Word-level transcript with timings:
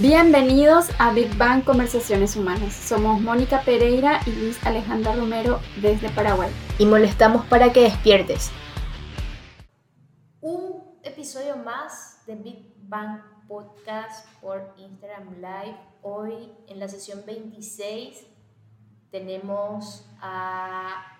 Bienvenidos 0.00 0.88
a 0.98 1.12
Big 1.12 1.36
Bang 1.36 1.64
Conversaciones 1.64 2.34
Humanas. 2.34 2.72
Somos 2.72 3.20
Mónica 3.20 3.60
Pereira 3.60 4.20
y 4.26 4.30
Luis 4.30 4.58
Alejandra 4.64 5.14
Romero 5.14 5.60
desde 5.82 6.08
Paraguay. 6.08 6.50
Y 6.78 6.86
molestamos 6.86 7.44
para 7.44 7.74
que 7.74 7.82
despiertes. 7.82 8.50
Un 10.40 10.82
episodio 11.02 11.58
más 11.58 12.24
de 12.24 12.36
Big 12.36 12.72
Bang 12.84 13.20
Podcast 13.46 14.26
por 14.40 14.74
Instagram 14.78 15.34
Live. 15.34 15.76
Hoy 16.00 16.50
en 16.68 16.80
la 16.80 16.88
sesión 16.88 17.24
26 17.26 18.24
tenemos 19.10 20.06
a 20.22 21.18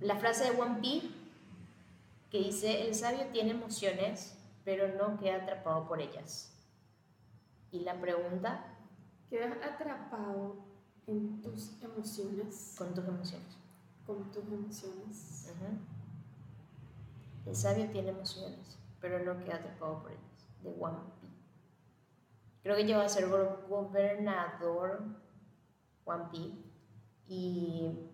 la 0.00 0.16
frase 0.16 0.50
de 0.50 0.60
One 0.60 0.80
Piece 0.80 1.06
que 2.28 2.38
dice, 2.38 2.88
el 2.88 2.96
sabio 2.96 3.26
tiene 3.32 3.52
emociones 3.52 4.39
pero 4.70 4.86
no 4.94 5.18
queda 5.18 5.38
atrapado 5.38 5.88
por 5.88 6.00
ellas. 6.00 6.54
¿Y 7.72 7.80
la 7.80 8.00
pregunta? 8.00 8.64
¿Quedas 9.28 9.56
atrapado 9.64 10.58
en 11.08 11.42
tus 11.42 11.82
emociones? 11.82 12.76
Con 12.78 12.94
tus 12.94 13.04
emociones. 13.04 13.56
Con 14.06 14.30
tus 14.30 14.44
emociones. 14.44 15.52
El 17.44 17.56
sabio 17.56 17.90
tiene 17.90 18.10
emociones, 18.10 18.78
pero 19.00 19.18
no 19.24 19.42
queda 19.42 19.56
atrapado 19.56 20.02
por 20.02 20.12
ellas. 20.12 20.46
De 20.62 20.70
Wampi. 20.70 21.26
Creo 22.62 22.76
que 22.76 22.84
llegó 22.84 23.00
a 23.00 23.08
ser 23.08 23.28
gobernador 23.28 25.02
Wampi 26.06 26.64
y... 27.26 28.08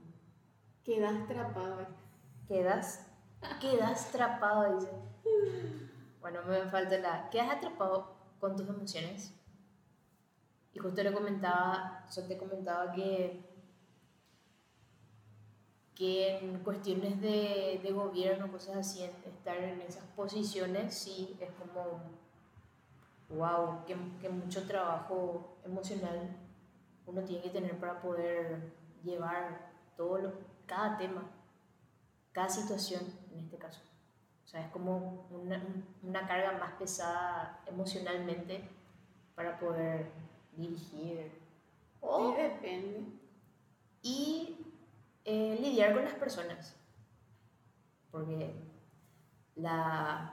Quedas 0.84 1.20
atrapado. 1.20 1.86
Quedas, 2.48 3.06
quedas 3.60 4.08
atrapado, 4.08 4.74
dice. 4.74 5.85
Bueno, 6.26 6.42
me 6.42 6.68
falta 6.68 6.98
la... 6.98 7.30
¿Quedas 7.30 7.52
atrapado 7.52 8.16
con 8.40 8.56
tus 8.56 8.68
emociones? 8.68 9.32
Y 10.74 10.78
justo 10.80 11.00
le 11.04 11.12
comentaba, 11.12 12.04
yo 12.12 12.24
te 12.24 12.36
comentaba 12.36 12.90
que, 12.90 13.44
que 15.94 16.38
en 16.38 16.58
cuestiones 16.64 17.20
de, 17.20 17.78
de 17.80 17.92
gobierno, 17.92 18.50
cosas 18.50 18.78
así, 18.78 19.04
estar 19.04 19.56
en 19.56 19.80
esas 19.82 20.02
posiciones, 20.16 20.98
sí, 20.98 21.36
es 21.38 21.50
como, 21.52 22.02
wow, 23.28 23.84
que, 23.86 23.96
que 24.20 24.28
mucho 24.28 24.66
trabajo 24.66 25.58
emocional 25.64 26.36
uno 27.06 27.22
tiene 27.22 27.40
que 27.40 27.50
tener 27.50 27.78
para 27.78 28.02
poder 28.02 28.72
llevar 29.04 29.70
todo 29.96 30.18
lo, 30.18 30.32
cada 30.66 30.98
tema, 30.98 31.30
cada 32.32 32.48
situación 32.48 33.02
en 33.30 33.44
este 33.44 33.58
caso. 33.58 33.80
O 34.46 34.48
sea, 34.48 34.64
es 34.64 34.70
como 34.70 35.26
una, 35.30 35.60
una 36.04 36.28
carga 36.28 36.52
más 36.52 36.74
pesada 36.74 37.60
emocionalmente 37.66 38.62
para 39.34 39.58
poder 39.58 40.06
dirigir. 40.56 41.32
O, 42.00 42.32
depende. 42.32 43.06
Y 44.02 44.64
eh, 45.24 45.58
lidiar 45.60 45.94
con 45.94 46.04
las 46.04 46.14
personas. 46.14 46.76
Porque 48.12 48.54
la. 49.56 50.32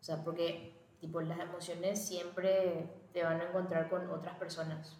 O 0.00 0.02
sea, 0.02 0.24
porque 0.24 0.72
tipo, 0.98 1.20
las 1.20 1.38
emociones 1.38 2.08
siempre 2.08 2.88
te 3.12 3.22
van 3.22 3.42
a 3.42 3.48
encontrar 3.48 3.90
con 3.90 4.08
otras 4.08 4.38
personas. 4.38 4.96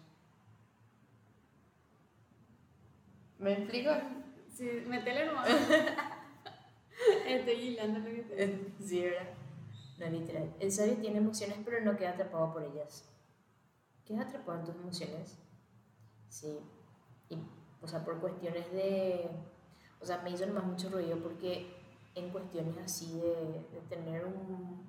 ¿Me 3.39 3.53
explico? 3.53 3.91
Sí, 4.57 4.83
metele 4.87 5.27
nomás. 5.27 5.47
Estoy 7.27 7.53
hilando 7.53 7.99
lo 7.99 8.05
que 8.05 8.21
te 8.23 8.73
Sí, 8.85 9.01
¿verdad? 9.01 9.27
No, 9.99 10.09
literal. 10.09 10.53
El 10.59 10.71
sabio 10.71 10.97
tiene 10.97 11.17
emociones, 11.17 11.57
pero 11.63 11.83
no 11.83 11.97
queda 11.97 12.11
atrapado 12.11 12.53
por 12.53 12.63
ellas. 12.63 13.09
¿Quedas 14.05 14.27
atrapado 14.27 14.59
en 14.59 14.65
tus 14.65 14.75
emociones? 14.75 15.37
Sí. 16.29 16.59
Y, 17.29 17.37
o 17.81 17.87
sea, 17.87 18.05
por 18.05 18.19
cuestiones 18.19 18.71
de... 18.71 19.29
O 19.99 20.05
sea, 20.05 20.21
me 20.21 20.29
hizo 20.29 20.47
más 20.47 20.63
mucho 20.63 20.89
ruido 20.89 21.17
porque 21.17 21.73
en 22.15 22.29
cuestiones 22.29 22.77
así 22.77 23.19
de, 23.19 23.67
de 23.71 23.81
tener 23.89 24.25
un, 24.25 24.85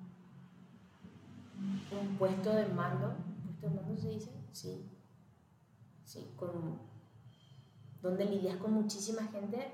un 1.91 2.17
puesto 2.17 2.53
de 2.53 2.67
mando, 2.67 3.15
¿puesto 3.45 3.69
de 3.69 3.81
mando 3.81 4.01
se 4.01 4.09
dice? 4.09 4.31
Sí. 4.51 4.85
Sí, 6.05 6.27
con... 6.35 6.79
Donde 8.01 8.25
lidias 8.25 8.57
con 8.57 8.71
muchísima 8.71 9.23
gente, 9.23 9.73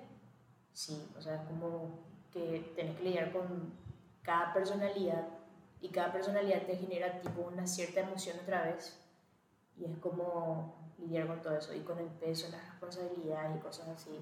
sí, 0.74 1.08
o 1.16 1.22
sea, 1.22 1.46
como 1.46 2.05
que 2.36 2.74
tenés 2.76 2.98
que 2.98 3.04
lidiar 3.04 3.32
con 3.32 3.74
cada 4.22 4.54
personalidad 4.54 5.26
y 5.80 5.88
cada 5.88 6.12
personalidad 6.12 6.64
te 6.64 6.76
genera 6.76 7.22
tipo 7.22 7.44
una 7.44 7.66
cierta 7.66 8.02
emoción 8.02 8.38
otra 8.44 8.64
vez 8.64 9.00
y 9.78 9.86
es 9.86 9.98
como 10.00 10.76
lidiar 10.98 11.28
con 11.28 11.42
todo 11.42 11.58
eso 11.58 11.74
y 11.74 11.80
con 11.80 11.98
el 11.98 12.08
peso, 12.08 12.50
las 12.52 12.68
responsabilidades 12.72 13.56
y 13.56 13.60
cosas 13.60 13.88
así. 13.88 14.20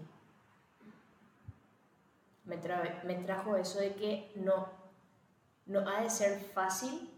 Me, 2.46 2.57
me 3.03 3.16
trajo 3.23 3.56
eso 3.56 3.79
de 3.79 3.96
que 3.96 4.31
no, 4.35 4.68
no 5.66 5.79
ha 5.90 6.02
de 6.02 6.09
ser 6.09 6.38
fácil, 6.40 7.09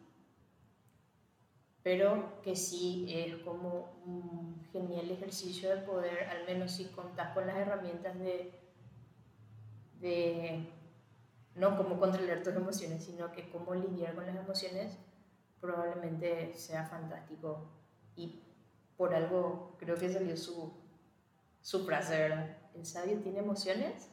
pero 1.83 2.41
que 2.41 2.55
sí 2.55 3.07
es 3.09 3.35
como 3.43 3.91
un 4.05 4.65
genial 4.71 5.11
ejercicio 5.11 5.75
de 5.75 5.81
poder, 5.81 6.29
al 6.29 6.45
menos 6.45 6.71
si 6.71 6.85
contás 6.85 7.33
con 7.33 7.45
las 7.47 7.57
herramientas 7.57 8.17
de, 8.17 8.53
de 9.99 10.69
no 11.55 11.77
cómo 11.77 11.97
controlar 11.99 12.43
tus 12.43 12.53
emociones, 12.53 13.03
sino 13.03 13.31
que 13.31 13.49
cómo 13.49 13.73
lidiar 13.73 14.13
con 14.13 14.25
las 14.25 14.35
emociones, 14.35 14.97
probablemente 15.61 16.53
sea 16.53 16.85
fantástico. 16.85 17.69
Y 18.15 18.41
por 18.97 19.13
algo 19.13 19.75
creo 19.79 19.95
que 19.95 20.11
salió 20.11 20.35
su, 20.35 20.73
su 21.61 21.85
frase, 21.85 22.17
¿verdad? 22.17 22.57
El 22.75 22.85
sabio 22.85 23.19
tiene 23.19 23.39
emociones, 23.39 24.09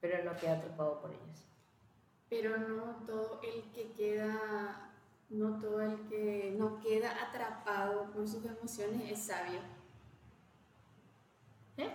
pero 0.00 0.24
no 0.24 0.36
queda 0.36 0.54
atrapado 0.54 1.00
por 1.00 1.10
ellas. 1.10 1.46
Pero 2.28 2.56
no 2.58 3.04
todo 3.06 3.40
el 3.42 3.70
que 3.72 3.92
queda, 3.92 4.90
no 5.30 5.58
todo 5.58 5.80
el 5.82 6.08
que 6.08 6.54
no 6.58 6.80
queda 6.80 7.28
atrapado 7.28 8.10
por 8.10 8.26
sus 8.28 8.44
emociones 8.44 9.12
es 9.12 9.18
sabio. 9.20 9.60
¿Eh? 11.76 11.90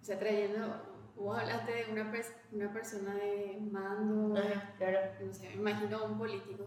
O 0.00 0.04
sea, 0.04 0.18
trayendo 0.18 0.89
Vos 1.20 1.38
hablaste 1.38 1.70
de 1.70 1.92
una, 1.92 2.10
una 2.50 2.72
persona 2.72 3.14
de 3.14 3.58
mando, 3.70 4.40
claro. 4.78 4.98
no 5.22 5.34
sé, 5.34 5.50
me 5.50 5.54
imagino 5.56 6.06
un 6.06 6.16
político. 6.16 6.66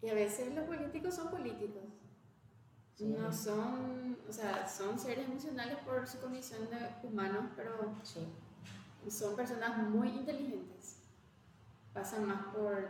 Y 0.00 0.08
a 0.08 0.14
veces 0.14 0.54
los 0.54 0.64
políticos 0.64 1.16
son 1.16 1.30
políticos. 1.30 1.82
No 3.00 3.32
son, 3.32 4.16
o 4.28 4.32
sea, 4.32 4.68
son 4.68 4.96
seres 5.00 5.26
emocionales 5.26 5.78
por 5.78 6.06
su 6.06 6.20
condición 6.20 6.70
de 6.70 7.08
humanos, 7.08 7.46
pero 7.56 7.72
son 9.08 9.34
personas 9.34 9.76
muy 9.88 10.08
inteligentes. 10.08 11.00
Pasan 11.92 12.24
más 12.24 12.54
por 12.54 12.88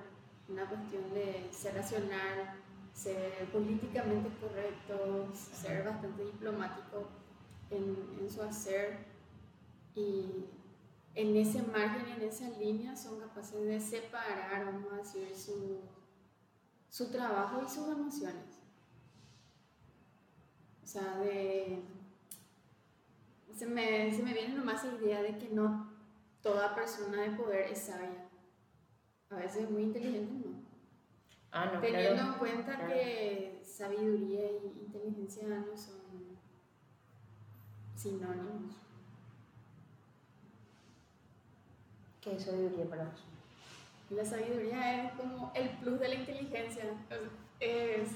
una 0.51 0.69
cuestión 0.69 1.15
de 1.15 1.49
ser 1.53 1.75
racional, 1.75 2.55
ser 2.93 3.47
políticamente 3.51 4.29
correcto, 4.43 5.35
ser 5.35 5.85
bastante 5.87 6.23
diplomático 6.23 7.09
en, 7.71 7.97
en 8.21 8.31
su 8.31 8.43
hacer 8.43 9.17
y 9.99 10.45
en 11.15 11.37
ese 11.37 11.63
margen, 11.63 12.09
en 12.09 12.23
esa 12.23 12.49
línea, 12.51 12.95
son 12.95 13.19
capaces 13.19 13.65
de 13.65 13.81
separar, 13.81 14.67
vamos 14.67 14.93
a 14.93 14.97
decir, 14.99 15.35
su, 15.35 15.81
su 16.89 17.11
trabajo 17.11 17.61
y 17.65 17.69
sus 17.69 17.89
emociones. 17.89 18.59
O 20.83 20.87
sea, 20.87 21.19
de, 21.19 21.83
se, 23.55 23.67
me, 23.67 24.15
se 24.15 24.23
me 24.23 24.33
viene 24.33 24.55
nomás 24.55 24.85
la 24.85 24.95
idea 24.95 25.23
de 25.23 25.37
que 25.37 25.49
no 25.49 25.93
toda 26.41 26.75
persona 26.75 27.23
de 27.23 27.31
poder 27.31 27.73
es 27.73 27.79
sabia. 27.79 28.29
A 29.31 29.37
veces 29.37 29.65
es 29.65 29.71
muy 29.71 29.83
inteligente, 29.83 30.49
no. 30.49 30.59
Ah, 31.51 31.73
no 31.73 31.81
Teniendo 31.81 32.23
en 32.23 32.33
cuenta 32.35 32.87
que 32.87 33.61
sabiduría 33.65 34.51
y 34.53 34.85
inteligencia 34.87 35.49
no 35.49 35.77
son 35.77 36.39
sinónimos. 37.97 38.88
¿Qué 42.29 42.37
es 42.37 42.45
sabiduría 42.45 42.85
para 42.91 43.05
vos? 43.05 43.25
La 44.11 44.25
sabiduría 44.25 45.05
es 45.05 45.13
como 45.13 45.51
el 45.55 45.71
plus 45.79 45.99
de 45.99 46.09
la 46.09 46.15
inteligencia. 46.15 46.85
Es, 47.59 48.11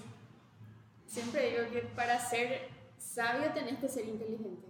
siempre 1.07 1.51
digo 1.51 1.71
que 1.73 1.81
para 1.97 2.19
ser 2.19 2.69
sabio 2.99 3.53
tenés 3.55 3.79
que 3.79 3.89
ser 3.89 4.07
inteligente. 4.07 4.69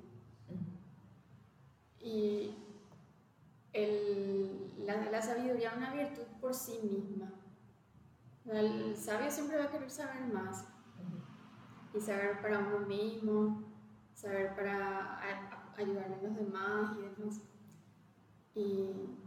Y 2.00 2.54
el, 3.72 4.86
la, 4.86 5.10
la, 5.10 5.22
sabiduría 5.22 5.70
es 5.70 5.76
una 5.76 5.92
virtud 5.92 6.26
por 6.40 6.54
sí 6.54 6.78
misma. 6.82 7.32
El 8.46 8.96
sabio 8.96 9.30
siempre 9.30 9.58
va 9.58 9.64
a 9.64 9.70
querer 9.70 9.90
saber 9.90 10.22
más. 10.32 10.66
Y 11.94 12.00
saber 12.00 12.40
para 12.40 12.60
uno 12.60 12.80
mismo, 12.86 13.64
saber 14.14 14.54
para 14.54 15.20
ayudar 15.76 16.04
a 16.04 16.22
los 16.22 16.36
demás 16.36 16.96
y 16.96 17.02
demás. 17.02 17.40
Y 18.54 19.21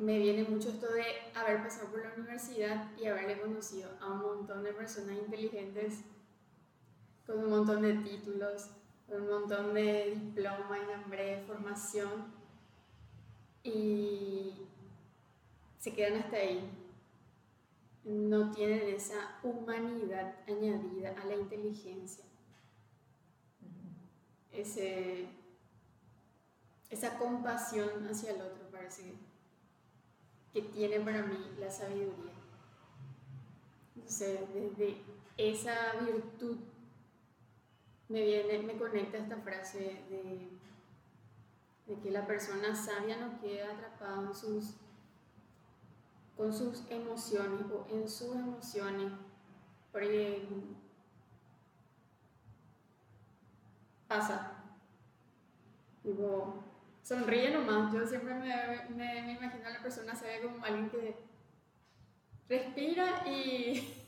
me 0.00 0.18
viene 0.18 0.44
mucho 0.44 0.68
esto 0.68 0.92
de 0.92 1.04
haber 1.34 1.62
pasado 1.62 1.88
por 1.88 2.04
la 2.04 2.14
universidad 2.14 2.90
y 2.96 3.06
haberle 3.06 3.40
conocido 3.40 3.90
a 4.00 4.06
un 4.06 4.18
montón 4.18 4.62
de 4.62 4.72
personas 4.72 5.16
inteligentes 5.16 6.00
con 7.26 7.40
un 7.40 7.50
montón 7.50 7.82
de 7.82 7.94
títulos, 7.94 8.70
con 9.08 9.22
un 9.22 9.28
montón 9.28 9.74
de 9.74 10.12
diploma 10.14 10.78
y 10.78 10.96
nombre 10.96 11.36
de 11.36 11.42
formación 11.42 12.32
y 13.62 14.66
se 15.78 15.92
quedan 15.92 16.22
hasta 16.22 16.36
ahí. 16.36 16.70
No 18.04 18.50
tienen 18.52 18.94
esa 18.94 19.38
humanidad 19.42 20.36
añadida 20.46 21.14
a 21.20 21.26
la 21.26 21.36
inteligencia. 21.36 22.24
Ese, 24.52 25.28
esa 26.88 27.18
compasión 27.18 28.06
hacia 28.06 28.30
el 28.30 28.40
otro 28.40 28.70
parece 28.70 29.14
que 30.52 30.62
tiene 30.62 31.00
para 31.00 31.22
mí 31.22 31.36
la 31.58 31.70
sabiduría. 31.70 32.32
Entonces, 33.94 34.40
desde 34.54 35.02
esa 35.36 35.92
virtud 36.04 36.56
me 38.08 38.22
viene, 38.22 38.58
me 38.62 38.78
conecta 38.78 39.18
esta 39.18 39.36
frase 39.36 40.02
de, 40.08 40.48
de 41.86 42.00
que 42.00 42.10
la 42.10 42.26
persona 42.26 42.74
sabia 42.74 43.18
no 43.18 43.40
queda 43.40 43.72
atrapada 43.72 44.22
en 44.22 44.34
sus, 44.34 44.74
con 46.36 46.52
sus 46.52 46.84
emociones 46.90 47.66
o 47.70 47.86
en 47.90 48.08
sus 48.08 48.34
emociones, 48.34 49.12
porque 49.92 50.48
pasa. 54.08 54.54
Digo, 56.02 56.64
sonríe 57.08 57.50
nomás. 57.50 57.92
Yo 57.92 58.06
siempre 58.06 58.34
me, 58.34 58.46
me, 58.90 59.22
me 59.22 59.32
imagino 59.32 59.66
a 59.66 59.70
la 59.70 59.82
persona 59.82 60.14
se 60.14 60.26
ve 60.26 60.42
como 60.42 60.64
alguien 60.64 60.90
que 60.90 61.16
respira 62.48 63.26
y 63.26 63.98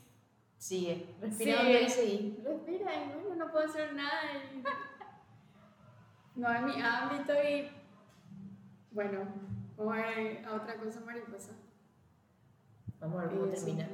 Sigue, 0.61 1.15
respira 1.19 1.81
y 1.81 1.89
sigue. 1.89 2.39
Respira 2.43 2.93
y 2.95 3.09
bueno, 3.09 3.35
no 3.35 3.51
puedo 3.51 3.65
hacer 3.65 3.95
nada. 3.95 4.11
No 6.35 6.53
es 6.53 6.61
mi 6.61 6.79
ámbito 6.79 7.33
y 7.33 7.67
bueno, 8.91 9.25
vamos 9.75 9.97
a 9.97 10.01
ver 10.01 10.45
a 10.45 10.53
otra 10.53 10.77
cosa 10.77 10.99
mariposa. 10.99 11.53
Vamos 12.99 13.19
a 13.19 13.25
ver 13.25 13.39
cómo 13.39 13.51
termina. 13.51 13.89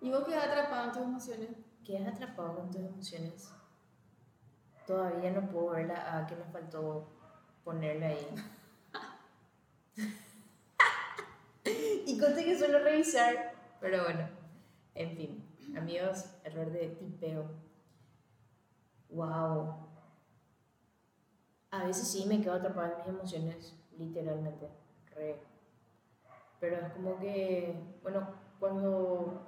¿Y 0.00 0.10
vos 0.10 0.24
quedas 0.24 0.48
atrapado 0.48 0.86
en 0.86 0.92
tus 0.92 1.02
emociones? 1.02 1.50
Quedas 1.84 2.14
atrapado 2.14 2.56
con 2.56 2.70
tus 2.70 2.80
emociones. 2.80 3.59
Todavía 4.90 5.30
no 5.30 5.48
puedo 5.48 5.70
verla. 5.70 6.04
Ah, 6.04 6.26
que 6.26 6.34
me 6.34 6.42
faltó 6.46 7.06
ponerla 7.62 8.08
ahí. 8.08 8.26
y 12.06 12.18
conté 12.18 12.44
que 12.44 12.58
suelo 12.58 12.80
revisar, 12.80 13.54
pero 13.80 14.02
bueno, 14.02 14.28
en 14.96 15.16
fin, 15.16 15.44
amigos, 15.76 16.34
error 16.42 16.72
de 16.72 16.88
tipeo. 16.88 17.48
Wow. 19.10 19.76
A 21.70 21.84
veces 21.84 22.08
sí 22.08 22.26
me 22.26 22.40
quedo 22.40 22.54
atrapada 22.54 22.90
en 22.90 22.96
mis 22.98 23.06
emociones, 23.06 23.76
literalmente, 23.96 24.70
re. 25.14 25.40
Pero 26.58 26.84
es 26.84 26.92
como 26.94 27.16
que, 27.20 27.76
bueno, 28.02 28.28
cuando 28.58 29.40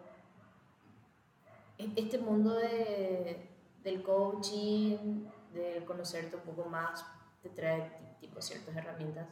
e-, 1.78 1.92
este 1.96 2.18
mundo 2.18 2.54
de, 2.54 3.51
del 3.82 4.02
coaching, 4.02 5.26
de 5.52 5.84
conocerte 5.86 6.36
un 6.36 6.42
poco 6.42 6.68
más, 6.68 7.04
te 7.42 7.48
trae 7.50 8.16
tipo 8.20 8.40
ciertas 8.40 8.76
herramientas 8.76 9.26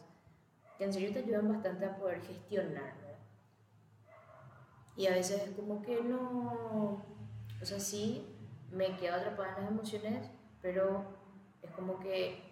que 0.80 0.84
en 0.84 0.92
serio 0.94 1.12
te 1.12 1.18
ayudan 1.18 1.46
bastante 1.46 1.84
a 1.84 1.94
poder 1.94 2.22
gestionar, 2.22 2.94
Y 4.96 5.06
a 5.06 5.10
veces 5.10 5.42
es 5.46 5.54
como 5.54 5.82
que 5.82 6.02
no, 6.02 7.04
o 7.60 7.64
sea, 7.64 7.78
sí, 7.78 8.26
me 8.70 8.96
quedo 8.96 9.16
atrapada 9.16 9.56
en 9.58 9.64
las 9.64 9.72
emociones, 9.72 10.30
pero 10.62 11.04
es 11.60 11.70
como 11.72 12.00
que 12.00 12.42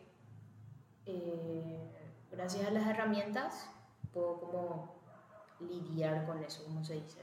eh, 1.07 1.91
gracias 2.31 2.67
a 2.67 2.71
las 2.71 2.87
herramientas 2.87 3.71
puedo 4.13 4.39
como 4.41 5.01
lidiar 5.61 6.27
con 6.27 6.45
eso, 6.45 6.65
como 6.65 6.85
se 6.85 6.97
dice, 6.97 7.21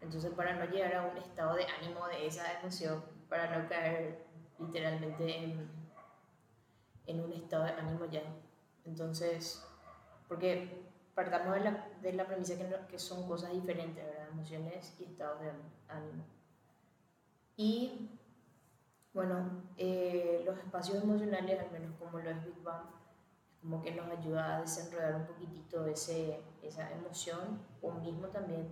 Entonces 0.00 0.32
para 0.32 0.54
no 0.54 0.64
llegar 0.66 0.94
a 0.94 1.06
un 1.08 1.16
estado 1.16 1.56
de 1.56 1.66
ánimo 1.66 2.06
de 2.06 2.24
esa 2.24 2.60
emoción, 2.60 3.02
para 3.28 3.58
no 3.58 3.68
caer 3.68 4.24
literalmente 4.58 5.44
en, 5.44 5.70
en 7.06 7.20
un 7.20 7.32
estado 7.32 7.64
de 7.64 7.70
ánimo 7.70 8.04
ya. 8.06 8.22
Entonces, 8.84 9.64
porque 10.28 10.86
partamos 11.14 11.54
de 11.54 11.60
la, 11.60 11.88
de 12.00 12.12
la 12.12 12.26
premisa 12.26 12.56
que, 12.56 12.86
que, 12.88 12.98
son 12.98 13.26
cosas 13.26 13.52
diferentes, 13.52 14.04
¿verdad? 14.04 14.28
Emociones 14.28 14.96
y 15.00 15.04
estados 15.04 15.40
de 15.40 15.50
ánimo. 15.88 16.24
Y 17.56 18.10
bueno, 19.12 19.64
eh, 19.76 20.42
los 20.46 20.56
espacios 20.58 21.02
emocionales, 21.02 21.58
al 21.60 21.70
menos 21.72 21.96
como 21.98 22.18
lo 22.18 22.30
es 22.30 22.44
Big 22.44 22.62
Bang, 22.62 22.84
como 23.60 23.82
que 23.82 23.90
nos 23.90 24.08
ayuda 24.08 24.56
a 24.56 24.60
desenredar 24.60 25.16
un 25.16 25.26
poquitito 25.26 25.84
ese, 25.86 26.40
esa 26.62 26.90
emoción 26.92 27.60
o 27.82 27.90
mismo 27.92 28.28
también 28.28 28.68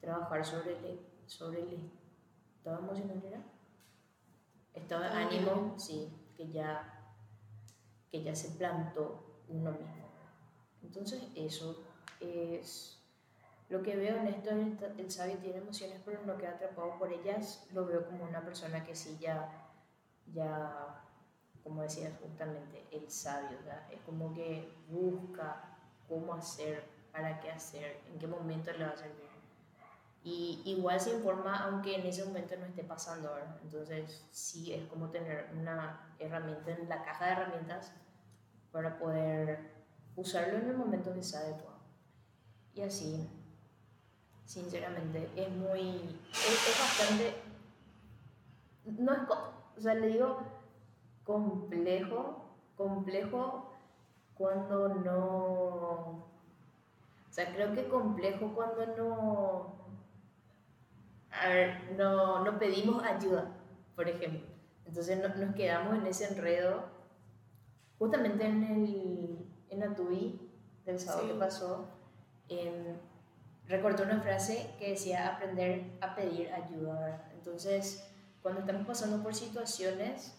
trabajar 0.00 0.44
sobre 0.44 0.78
el, 0.78 1.00
sobre 1.26 1.60
el 1.62 1.90
estado 2.56 2.78
emocional, 2.78 3.20
¿verdad? 3.20 3.42
Estado 4.74 5.02
de 5.02 5.08
ánimo, 5.08 5.74
sí, 5.78 6.12
que 6.36 6.50
ya, 6.50 7.12
que 8.10 8.22
ya 8.22 8.34
se 8.34 8.50
plantó 8.50 9.42
uno 9.48 9.72
mismo. 9.72 10.08
Entonces 10.82 11.22
eso 11.34 11.82
es 12.20 12.98
lo 13.68 13.82
que 13.82 13.96
veo 13.96 14.16
en 14.16 14.26
esto, 14.26 14.50
el, 14.50 15.10
sabio 15.10 15.38
tiene 15.38 15.58
emociones 15.58 16.00
pero 16.04 16.20
no 16.26 16.36
queda 16.36 16.50
atrapado 16.50 16.98
por 16.98 17.12
ellas, 17.12 17.66
lo 17.72 17.86
veo 17.86 18.04
como 18.04 18.24
una 18.24 18.44
persona 18.44 18.82
que 18.82 18.96
sí 18.96 19.16
ya, 19.20 19.48
ya 20.34 21.04
como 21.62 21.82
decías 21.82 22.12
justamente, 22.20 22.84
el 22.90 23.08
sabio, 23.10 23.58
es 23.92 24.00
como 24.00 24.34
que 24.34 24.72
busca 24.88 25.78
cómo 26.08 26.34
hacer, 26.34 26.82
para 27.12 27.40
qué 27.40 27.50
hacer, 27.50 28.00
en 28.08 28.18
qué 28.18 28.26
momento 28.26 28.72
le 28.72 28.84
va 28.84 28.90
a 28.90 28.96
servir. 28.96 29.30
Y 30.22 30.60
igual 30.66 31.00
se 31.00 31.14
informa 31.14 31.64
aunque 31.64 31.94
en 31.94 32.06
ese 32.06 32.24
momento 32.24 32.54
no 32.58 32.66
esté 32.66 32.84
pasando. 32.84 33.30
Entonces 33.62 34.26
sí 34.30 34.72
es 34.72 34.86
como 34.88 35.08
tener 35.08 35.48
una 35.58 36.14
herramienta 36.18 36.72
en 36.72 36.88
la 36.88 37.02
caja 37.02 37.26
de 37.26 37.32
herramientas 37.32 37.92
para 38.70 38.98
poder 38.98 39.70
usarlo 40.16 40.58
en 40.58 40.68
el 40.68 40.76
momento 40.76 41.14
que 41.14 41.22
sea 41.22 41.40
adecuado. 41.40 41.78
Y 42.74 42.82
así, 42.82 43.28
sinceramente, 44.44 45.30
es 45.36 45.50
muy, 45.50 46.18
es, 46.32 46.78
bastante, 46.78 47.34
no 48.84 49.12
es, 49.12 49.20
o 49.76 49.80
sea, 49.80 49.94
le 49.94 50.08
digo 50.08 50.42
complejo, 51.24 52.44
complejo 52.76 53.70
cuando 54.34 54.88
no, 54.88 55.18
o 55.18 56.26
sea, 57.30 57.52
creo 57.52 57.74
que 57.74 57.88
complejo 57.88 58.52
cuando 58.54 58.86
no, 58.96 59.79
a 61.30 61.48
ver, 61.48 61.92
no, 61.96 62.44
no 62.44 62.58
pedimos 62.58 63.02
ayuda, 63.02 63.48
por 63.94 64.08
ejemplo. 64.08 64.46
Entonces 64.84 65.18
nos 65.18 65.54
quedamos 65.54 65.98
en 65.98 66.06
ese 66.06 66.26
enredo, 66.26 66.84
justamente 67.98 68.44
en 68.44 68.64
el 68.64 69.50
en 69.70 69.80
la 69.80 69.94
TUI 69.94 70.40
del 70.84 70.98
sábado 70.98 71.28
que 71.28 71.34
pasó, 71.34 71.88
eh, 72.48 72.96
una 73.68 74.20
frase 74.20 74.74
que 74.78 74.90
decía 74.90 75.28
aprender 75.28 75.96
a 76.00 76.14
pedir 76.16 76.52
ayuda. 76.52 77.30
Entonces, 77.34 78.04
cuando 78.42 78.60
estamos 78.60 78.84
pasando 78.84 79.22
por 79.22 79.32
situaciones, 79.32 80.34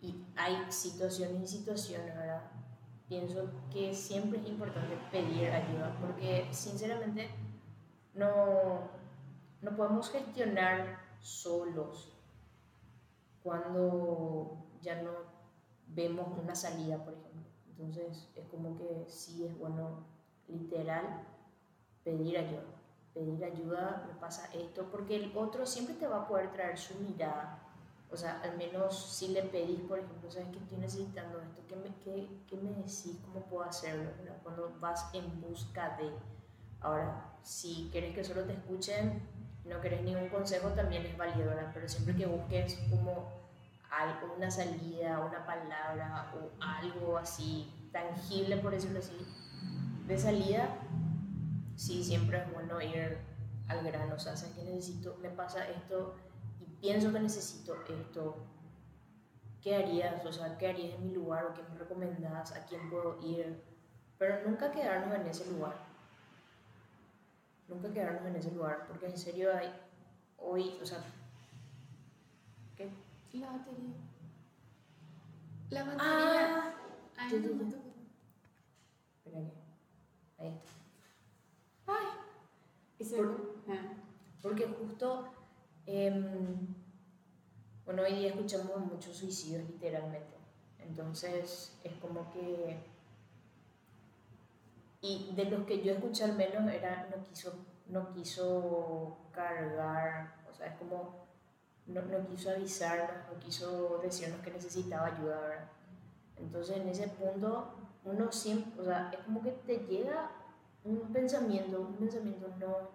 y 0.00 0.14
hay 0.36 0.56
situaciones 0.70 1.42
y 1.42 1.58
situaciones, 1.58 2.14
¿verdad? 2.14 2.42
Pienso 3.08 3.50
que 3.72 3.92
siempre 3.92 4.38
es 4.38 4.48
importante 4.48 4.96
pedir 5.10 5.50
ayuda, 5.50 5.96
porque 6.00 6.46
sinceramente 6.52 7.28
no, 8.14 8.88
no 9.62 9.76
podemos 9.76 10.10
gestionar 10.10 11.00
solos 11.20 12.12
cuando 13.42 14.64
ya 14.80 15.02
no 15.02 15.10
vemos 15.88 16.38
una 16.38 16.54
salida, 16.54 16.98
por 17.04 17.14
ejemplo. 17.14 17.42
Entonces 17.70 18.28
es 18.34 18.46
como 18.48 18.76
que 18.76 19.06
sí 19.08 19.44
es 19.44 19.58
bueno 19.58 20.04
literal 20.48 21.26
pedir 22.04 22.38
ayuda. 22.38 22.62
Pedir 23.14 23.44
ayuda, 23.44 24.04
me 24.06 24.14
pasa 24.14 24.48
esto, 24.54 24.88
porque 24.90 25.16
el 25.16 25.36
otro 25.36 25.66
siempre 25.66 25.94
te 25.94 26.06
va 26.06 26.22
a 26.22 26.28
poder 26.28 26.52
traer 26.52 26.78
su 26.78 26.94
mirada. 27.00 27.58
O 28.12 28.16
sea, 28.16 28.40
al 28.42 28.56
menos 28.56 29.12
si 29.12 29.28
le 29.28 29.42
pedís, 29.42 29.80
por 29.80 29.98
ejemplo, 29.98 30.30
sabes 30.30 30.48
que 30.48 30.58
estoy 30.58 30.78
necesitando 30.78 31.40
esto, 31.40 31.62
¿qué 31.68 31.76
me, 31.76 31.94
qué, 31.96 32.28
qué 32.48 32.56
me 32.56 32.70
decís? 32.70 33.18
¿Cómo 33.24 33.44
puedo 33.46 33.64
hacerlo? 33.64 34.10
Cuando 34.42 34.74
vas 34.80 35.12
en 35.14 35.40
busca 35.40 35.96
de... 35.96 36.10
Ahora, 36.80 37.36
si 37.42 37.88
quieres 37.92 38.14
que 38.14 38.24
solo 38.24 38.44
te 38.44 38.54
escuchen, 38.54 39.22
no 39.64 39.80
querés 39.80 40.02
ningún 40.02 40.28
consejo, 40.28 40.68
también 40.70 41.04
es 41.06 41.16
válido, 41.16 41.52
Pero 41.74 41.88
siempre 41.88 42.14
que 42.16 42.26
busques 42.26 42.78
como 42.90 43.40
una 44.36 44.50
salida, 44.50 45.18
una 45.20 45.44
palabra 45.44 46.32
o 46.34 46.50
algo 46.62 47.18
así 47.18 47.70
tangible, 47.92 48.56
por 48.56 48.72
decirlo 48.72 49.00
así, 49.00 49.16
de 50.06 50.18
salida, 50.18 50.68
sí, 51.76 52.02
siempre 52.02 52.38
es 52.38 52.52
bueno 52.52 52.80
ir 52.80 53.18
al 53.68 53.84
grano, 53.84 54.14
o 54.14 54.18
sea, 54.18 54.36
sabes 54.36 54.54
que 54.54 54.64
necesito, 54.64 55.16
me 55.20 55.28
pasa 55.28 55.68
esto 55.68 56.16
y 56.60 56.64
pienso 56.80 57.12
que 57.12 57.20
necesito 57.20 57.76
esto, 57.88 58.36
¿qué 59.62 59.76
harías? 59.76 60.24
O 60.24 60.32
sea, 60.32 60.56
¿qué 60.56 60.68
harías 60.68 60.94
en 60.94 61.08
mi 61.08 61.14
lugar 61.14 61.44
o 61.46 61.54
qué 61.54 61.62
me 61.62 61.78
recomendás? 61.78 62.52
¿A 62.52 62.64
quién 62.64 62.88
puedo 62.90 63.20
ir? 63.22 63.62
Pero 64.18 64.48
nunca 64.48 64.70
quedarnos 64.70 65.14
en 65.14 65.26
ese 65.26 65.50
lugar. 65.50 65.89
Nunca 67.70 67.92
quedarnos 67.92 68.26
en 68.26 68.36
ese 68.36 68.50
lugar, 68.50 68.84
porque 68.88 69.06
en 69.06 69.16
serio 69.16 69.54
hay 69.56 69.72
hoy, 70.38 70.76
o 70.82 70.84
sea, 70.84 71.02
¿qué? 72.76 72.90
La 73.32 73.52
batería. 73.52 73.94
La 75.70 75.84
batería. 75.84 76.02
Ah, 76.04 76.74
Ay, 77.16 77.32
no. 77.38 77.66
Espera 79.18 79.40
que, 79.40 79.52
ahí 80.42 80.48
está. 80.48 80.70
Ay. 81.86 82.06
Y 82.98 83.04
se 83.04 83.16
Por- 83.18 83.54
ah. 83.68 83.92
Porque 84.42 84.66
justo, 84.66 85.28
em, 85.86 86.66
bueno, 87.84 88.02
hoy 88.02 88.14
día 88.14 88.30
escuchamos 88.30 88.78
muchos 88.84 89.16
suicidios 89.16 89.68
literalmente. 89.68 90.36
Entonces 90.80 91.76
es 91.84 91.92
como 92.00 92.32
que... 92.32 92.78
Y 95.02 95.32
de 95.34 95.46
los 95.46 95.64
que 95.64 95.82
yo 95.82 95.92
escuché 95.92 96.24
al 96.24 96.36
menos 96.36 96.70
era, 96.72 97.08
no 97.14 97.22
quiso, 97.24 97.54
no 97.86 98.12
quiso 98.12 99.16
cargar, 99.32 100.34
o 100.50 100.54
sea, 100.54 100.66
es 100.66 100.78
como, 100.78 101.26
no, 101.86 102.02
no 102.02 102.26
quiso 102.28 102.50
avisarnos, 102.50 103.32
no 103.32 103.38
quiso 103.38 103.98
decirnos 104.02 104.40
que 104.40 104.50
necesitaba 104.50 105.06
ayuda, 105.06 105.40
¿verdad? 105.40 105.68
Entonces 106.36 106.76
en 106.76 106.88
ese 106.88 107.08
punto 107.08 107.74
uno 108.04 108.32
siempre, 108.32 108.80
o 108.80 108.84
sea, 108.84 109.10
es 109.12 109.18
como 109.24 109.42
que 109.42 109.52
te 109.52 109.78
llega 109.78 110.30
un 110.84 111.12
pensamiento, 111.12 111.80
un 111.80 111.96
pensamiento 111.96 112.48
no, 112.58 112.90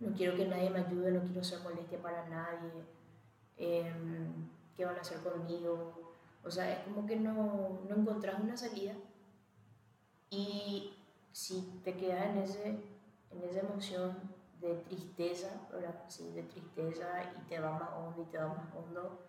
no 0.00 0.16
quiero 0.16 0.36
que 0.36 0.46
nadie 0.46 0.70
me 0.70 0.80
ayude, 0.80 1.12
no 1.12 1.22
quiero 1.22 1.44
ser 1.44 1.60
molestia 1.60 2.00
para 2.00 2.28
nadie, 2.28 2.84
em, 3.56 4.50
¿qué 4.76 4.84
van 4.84 4.96
a 4.96 5.00
hacer 5.00 5.18
conmigo? 5.18 6.12
O 6.44 6.50
sea, 6.50 6.70
es 6.72 6.78
como 6.84 7.06
que 7.06 7.16
no, 7.16 7.80
no 7.88 7.96
encontrás 7.96 8.38
una 8.40 8.56
salida 8.56 8.94
y 10.34 10.94
si 11.32 11.80
te 11.84 11.94
quedas 11.96 12.26
en, 12.26 12.38
ese, 12.38 12.66
en 13.30 13.42
esa 13.48 13.60
emoción 13.60 14.16
de 14.60 14.74
tristeza, 14.76 15.48
¿verdad? 15.70 15.94
Sí, 16.08 16.32
de 16.32 16.42
tristeza 16.42 17.32
y 17.38 17.48
te 17.48 17.60
va 17.60 17.78
más 17.78 17.90
hondo 17.92 18.22
y 18.22 18.32
te 18.32 18.38
va 18.38 18.48
más 18.48 18.74
hondo, 18.74 19.20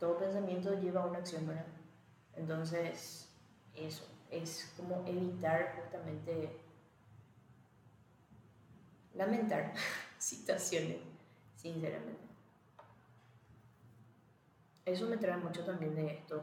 todo 0.00 0.18
pensamiento 0.18 0.74
lleva 0.80 1.02
a 1.02 1.06
una 1.06 1.18
acción, 1.18 1.46
¿verdad? 1.46 1.66
Entonces, 2.34 3.28
eso, 3.76 4.04
es 4.30 4.72
como 4.76 5.04
evitar 5.06 5.76
justamente 5.80 6.60
lamentar 9.14 9.74
situaciones, 10.18 10.98
sinceramente. 11.56 12.20
Eso 14.84 15.06
me 15.06 15.16
trae 15.16 15.36
mucho 15.36 15.64
también 15.64 15.94
de 15.94 16.06
esto. 16.14 16.42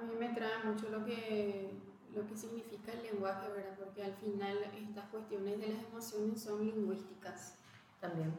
A 0.00 0.02
mí 0.02 0.14
me 0.18 0.30
trae 0.30 0.64
mucho 0.64 0.88
lo 0.88 1.04
que, 1.04 1.70
lo 2.14 2.26
que 2.26 2.36
significa 2.36 2.92
el 2.92 3.02
lenguaje, 3.02 3.48
¿verdad? 3.48 3.76
Porque 3.78 4.02
al 4.02 4.14
final 4.14 4.56
estas 4.74 5.08
cuestiones 5.10 5.60
de 5.60 5.68
las 5.68 5.84
emociones 5.84 6.40
son 6.40 6.64
lingüísticas. 6.64 7.56
También. 8.00 8.32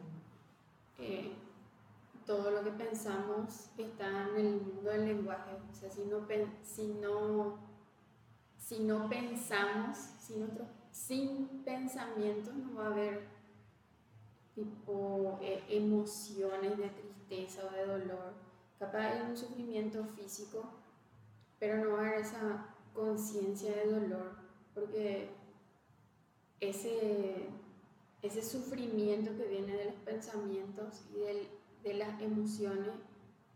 Eh, 0.98 1.32
todo 2.26 2.50
lo 2.50 2.64
que 2.64 2.70
pensamos 2.70 3.70
está 3.78 4.28
en 4.36 4.46
el 4.46 4.60
mundo 4.60 4.90
del 4.90 5.06
lenguaje. 5.06 5.52
O 5.70 5.74
sea, 5.74 5.90
si 5.90 6.02
no, 6.04 6.26
si 6.62 6.86
no, 7.00 7.58
si 8.56 8.80
no 8.80 9.08
pensamos, 9.08 9.96
si 9.96 10.36
nosotros, 10.36 10.68
sin 10.90 11.46
pensamientos 11.64 12.54
no 12.54 12.74
va 12.74 12.84
a 12.86 12.92
haber 12.92 13.28
tipo 14.54 15.38
eh, 15.40 15.64
emociones 15.68 16.76
de 16.76 16.88
tristeza 16.88 17.62
o 17.66 17.72
de 17.72 17.86
dolor. 17.86 18.34
Capaz 18.78 18.98
hay 18.98 19.30
un 19.30 19.36
sufrimiento 19.36 20.04
físico, 20.04 20.64
pero 21.62 21.76
no 21.76 21.92
va 21.92 21.98
a 21.98 22.08
haber 22.08 22.20
esa 22.22 22.66
conciencia 22.92 23.70
de 23.72 23.86
dolor, 23.86 24.32
porque 24.74 25.28
ese, 26.58 27.50
ese 28.20 28.42
sufrimiento 28.42 29.30
que 29.36 29.46
viene 29.46 29.76
de 29.76 29.84
los 29.84 29.94
pensamientos 29.94 31.04
y 31.14 31.20
del- 31.20 31.48
de 31.84 31.94
las 31.94 32.20
emociones 32.20 32.90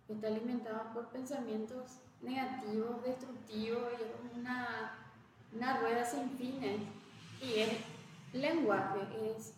está 0.09 0.29
alimentado 0.29 0.93
por 0.95 1.09
pensamientos 1.09 1.99
negativos, 2.23 3.03
destructivos, 3.03 3.83
y 3.99 4.03
es 4.05 4.39
una, 4.39 4.99
una 5.53 5.81
rueda 5.81 6.05
sin 6.05 6.31
fines. 6.31 6.83
Y 7.43 7.59
es 7.59 7.71
lenguaje, 8.33 9.01
es 9.37 9.53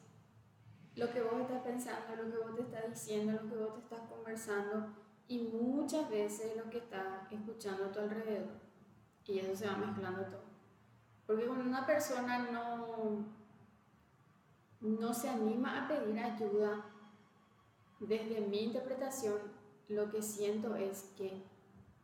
lo 0.97 1.11
que 1.12 1.21
vos 1.21 1.43
estás 1.43 1.61
pensando, 1.64 2.17
lo 2.17 2.31
que 2.33 2.38
vos 2.38 2.57
te 2.57 2.62
estás 2.62 2.88
diciendo, 2.88 3.33
lo 3.43 3.50
que 3.50 3.57
vos 3.57 3.75
te 3.75 3.81
estás 3.81 4.09
conversando 4.09 4.87
y 5.28 5.38
muchas 5.38 6.08
veces 6.08 6.56
lo 6.56 6.68
que 6.70 6.78
estás 6.78 7.30
escuchando 7.30 7.85
a 7.85 7.92
tu 7.92 8.00
alrededor. 8.00 8.49
Y 9.26 9.38
eso 9.38 9.54
se 9.54 9.66
va 9.66 9.76
mezclando 9.76 10.23
todo. 10.23 10.44
Porque 11.26 11.44
cuando 11.44 11.64
una 11.64 11.87
persona 11.87 12.50
no, 12.50 13.26
no 14.80 15.14
se 15.14 15.28
anima 15.28 15.85
a 15.85 15.88
pedir 15.88 16.18
ayuda, 16.18 16.87
desde 18.00 18.40
mi 18.40 18.64
interpretación, 18.64 19.37
lo 19.88 20.11
que 20.11 20.23
siento 20.23 20.75
es 20.76 21.11
que 21.16 21.42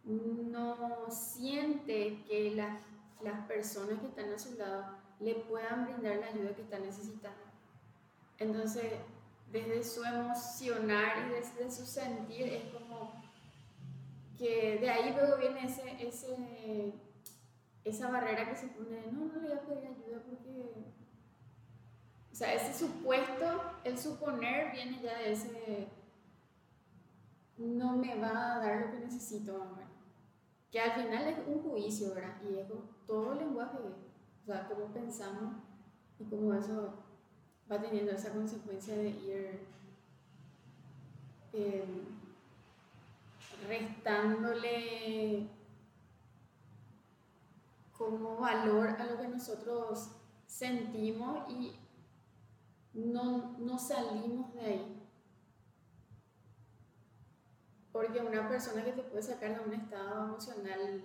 no 0.05 1.07
siente 1.09 2.23
que 2.25 2.55
las, 2.55 2.83
las 3.23 3.47
personas 3.47 4.01
que 4.01 4.09
están 4.09 4.31
a 4.33 4.39
su 4.39 4.59
lado 4.59 4.85
le 5.21 5.35
puedan 5.35 5.87
brindar 5.87 6.17
la 6.17 6.27
ayuda 6.27 6.55
que 6.55 6.63
está 6.63 6.79
necesitando. 6.79 7.41
Entonces, 8.39 8.93
desde 9.55 9.85
su 9.85 10.03
emocionar 10.03 11.27
y 11.27 11.31
desde 11.31 11.71
su 11.71 11.87
sentir, 11.87 12.49
es 12.49 12.65
como 12.73 13.13
que 14.37 14.79
de 14.81 14.91
ahí 14.91 15.15
luego 15.15 15.37
viene 15.37 15.65
ese, 15.65 15.97
ese, 16.05 16.93
esa 17.85 18.11
barrera 18.11 18.51
que 18.51 18.57
se 18.57 18.67
pone 18.67 19.07
no, 19.13 19.27
no 19.27 19.41
le 19.41 19.49
voy 19.49 19.57
a 19.57 19.61
pedir 19.61 19.87
ayuda 19.87 20.23
porque... 20.29 20.93
O 22.33 22.37
sea, 22.37 22.53
ese 22.53 22.77
supuesto, 22.77 23.63
el 23.85 23.97
suponer 23.97 24.73
viene 24.73 25.01
ya 25.01 25.17
de 25.19 25.31
ese, 25.31 25.87
no 27.57 27.97
me 27.97 28.19
va 28.19 28.57
a 28.57 28.59
dar 28.59 28.81
lo 28.81 28.91
que 28.91 29.07
necesito, 29.07 29.57
mamá. 29.57 29.89
Que 30.73 30.81
al 30.81 31.01
final 31.01 31.29
es 31.29 31.39
un 31.47 31.63
juicio, 31.63 32.13
¿verdad? 32.13 32.35
Y 32.43 32.59
es 32.59 32.67
todo 33.07 33.35
lenguaje, 33.37 33.79
o 33.79 34.47
sea, 34.47 34.67
cómo 34.67 34.93
pensamos 34.93 35.55
y 36.19 36.25
cómo 36.25 36.55
eso 36.55 37.04
va 37.71 37.81
teniendo 37.81 38.13
esa 38.13 38.33
consecuencia 38.33 38.97
de 38.97 39.09
ir 39.09 39.61
eh, 41.53 41.85
restándole 43.67 45.49
como 47.97 48.37
valor 48.37 48.89
a 48.89 49.07
lo 49.07 49.21
que 49.21 49.29
nosotros 49.29 50.11
sentimos 50.47 51.49
y 51.51 51.73
no, 52.93 53.57
no 53.59 53.79
salimos 53.79 54.53
de 54.55 54.61
ahí. 54.61 55.01
Porque 57.93 58.21
una 58.21 58.49
persona 58.49 58.85
que 58.85 58.93
te 58.93 59.03
puede 59.03 59.23
sacar 59.23 59.55
de 59.55 59.69
un 59.69 59.75
estado 59.75 60.25
emocional 60.25 61.03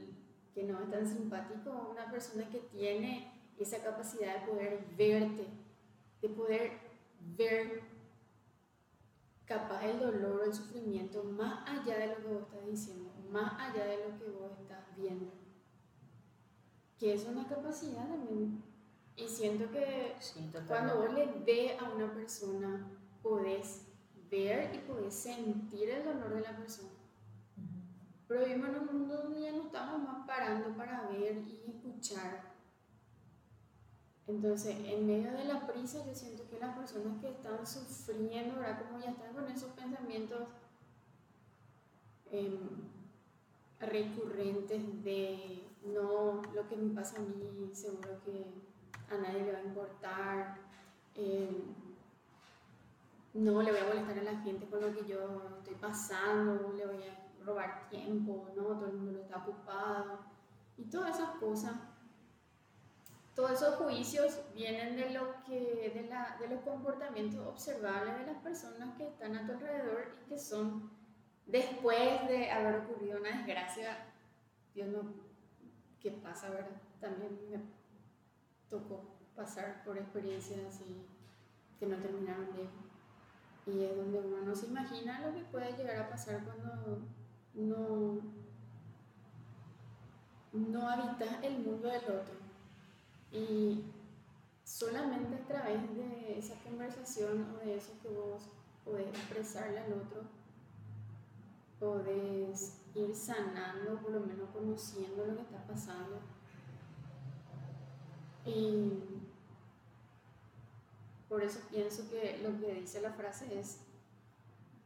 que 0.54 0.64
no 0.64 0.80
es 0.80 0.90
tan 0.90 1.08
simpático, 1.08 1.90
una 1.92 2.10
persona 2.10 2.50
que 2.50 2.60
tiene 2.60 3.32
esa 3.60 3.84
capacidad 3.84 4.40
de 4.40 4.48
poder 4.48 4.86
verte, 4.98 5.46
de 6.22 6.30
poder 6.30 6.72
ver 7.38 7.82
capaz 9.46 9.84
el 9.86 10.00
dolor 10.00 10.42
o 10.42 10.44
el 10.44 10.54
sufrimiento 10.54 11.24
más 11.24 11.68
allá 11.68 11.98
de 11.98 12.08
lo 12.08 12.18
que 12.18 12.28
vos 12.28 12.44
estás 12.44 12.66
diciendo, 12.68 13.12
más 13.32 13.54
allá 13.60 13.86
de 13.86 13.98
lo 13.98 14.20
que 14.20 14.30
vos 14.30 14.52
estás 14.62 14.96
viendo. 14.96 15.32
Que 16.98 17.14
es 17.14 17.26
una 17.26 17.48
capacidad 17.48 18.08
también. 18.08 18.64
Y 19.16 19.28
siento 19.28 19.70
que 19.72 20.16
Sí, 20.20 20.52
cuando 20.68 20.98
vos 20.98 21.14
le 21.14 21.26
ves 21.46 21.82
a 21.82 21.90
una 21.90 22.14
persona, 22.14 22.88
podés 23.22 23.88
ver 24.30 24.74
y 24.76 24.80
podés 24.80 25.14
sentir 25.14 25.90
el 25.90 26.06
dolor 26.06 26.36
de 26.36 26.42
la 26.42 26.56
persona. 26.56 26.90
Pero 28.28 28.46
vivimos 28.46 28.70
en 28.70 28.76
un 28.76 28.86
mundo 28.86 29.24
donde 29.24 29.42
ya 29.42 29.52
no 29.52 29.64
estamos 29.64 30.04
más 30.04 30.28
parando 30.28 30.78
para 30.78 31.08
ver 31.08 31.38
y 31.48 31.64
escuchar. 31.68 32.49
Entonces, 34.30 34.76
en 34.86 35.08
medio 35.08 35.32
de 35.32 35.46
la 35.46 35.66
prisa, 35.66 36.06
yo 36.06 36.14
siento 36.14 36.48
que 36.50 36.60
las 36.60 36.78
personas 36.78 37.20
que 37.20 37.30
están 37.30 37.66
sufriendo, 37.66 38.60
¿verdad? 38.60 38.84
Como 38.88 39.04
ya 39.04 39.10
están 39.10 39.34
con 39.34 39.48
esos 39.48 39.72
pensamientos 39.72 40.48
em, 42.30 42.60
recurrentes 43.80 45.04
de 45.04 45.64
no, 45.84 46.44
lo 46.54 46.68
que 46.70 46.78
me 46.78 46.94
pasa 46.94 47.18
a 47.18 47.22
mí, 47.22 47.72
seguro 47.74 48.22
que 48.24 48.46
a 49.10 49.18
nadie 49.18 49.46
le 49.46 49.52
va 49.52 49.58
a 49.60 49.64
importar. 49.64 50.58
em, 51.16 51.74
no 53.34 53.62
le 53.64 53.72
voy 53.72 53.82
a 53.82 53.88
molestar 53.88 54.20
a 54.20 54.24
la 54.24 54.42
gente 54.42 54.68
con 54.68 54.82
lo 54.82 54.94
que 54.94 55.06
yo 55.06 55.42
estoy 55.58 55.76
pasando, 55.76 56.74
le 56.76 56.86
voy 56.86 57.04
a 57.04 57.46
robar 57.46 57.90
tiempo, 57.90 58.48
¿no? 58.56 58.64
Todo 58.64 58.88
el 58.88 58.98
mundo 58.98 59.22
está 59.22 59.38
ocupado. 59.38 60.20
Y 60.78 60.84
todas 60.84 61.16
esas 61.16 61.36
cosas, 61.38 61.74
todos 63.40 63.52
esos 63.52 63.76
juicios 63.76 64.38
vienen 64.54 64.98
de, 64.98 65.12
lo 65.12 65.42
que, 65.46 65.92
de, 65.96 66.08
la, 66.10 66.36
de 66.42 66.50
los 66.50 66.62
comportamientos 66.62 67.40
observables 67.48 68.20
de 68.20 68.34
las 68.34 68.44
personas 68.44 68.98
que 68.98 69.08
están 69.08 69.34
a 69.34 69.46
tu 69.46 69.54
alrededor 69.54 70.14
y 70.26 70.30
que 70.30 70.38
son 70.38 70.92
después 71.46 72.28
de 72.28 72.52
haber 72.52 72.82
ocurrido 72.82 73.18
una 73.18 73.38
desgracia, 73.38 74.12
Dios 74.76 74.90
no, 74.90 75.14
¿qué 76.02 76.12
pasa, 76.12 76.50
verdad? 76.50 76.82
También 77.00 77.40
me 77.50 77.62
tocó 78.70 79.06
pasar 79.38 79.86
por 79.86 79.98
experiencias 79.98 80.60
así 80.68 81.06
que 81.80 81.86
no 81.86 81.96
terminaron 81.96 82.50
bien. 82.54 82.68
Y 83.68 83.86
es 83.86 83.96
donde 83.96 84.20
uno 84.20 84.42
no 84.42 84.54
se 84.54 84.66
imagina 84.66 85.26
lo 85.26 85.34
que 85.34 85.46
puede 85.46 85.72
llegar 85.78 85.96
a 85.96 86.10
pasar 86.10 86.44
cuando 86.44 87.08
no, 87.54 88.20
no 90.52 90.90
habitas 90.90 91.42
el 91.42 91.60
mundo 91.60 91.88
del 91.88 92.04
otro. 92.04 92.49
Y 93.32 93.84
solamente 94.64 95.36
a 95.36 95.48
través 95.48 95.96
de 95.96 96.40
esa 96.40 96.56
conversación 96.64 97.56
o 97.56 97.66
de 97.66 97.78
eso 97.78 97.92
que 98.02 98.10
vos 98.10 98.44
podés 98.84 99.08
expresarle 99.08 99.80
al 99.80 99.94
otro, 99.94 100.22
podés 101.80 102.78
ir 102.96 103.16
sanando, 103.16 104.02
por 104.02 104.12
lo 104.12 104.20
menos 104.22 104.50
conociendo 104.52 105.26
lo 105.26 105.36
que 105.36 105.42
está 105.42 105.66
pasando. 105.66 106.20
Y 108.46 109.20
por 111.28 111.44
eso 111.44 111.60
pienso 111.70 112.10
que 112.10 112.40
lo 112.44 112.60
que 112.60 112.74
dice 112.82 113.02
la 113.02 113.14
frase 113.14 113.60
es 113.60 113.82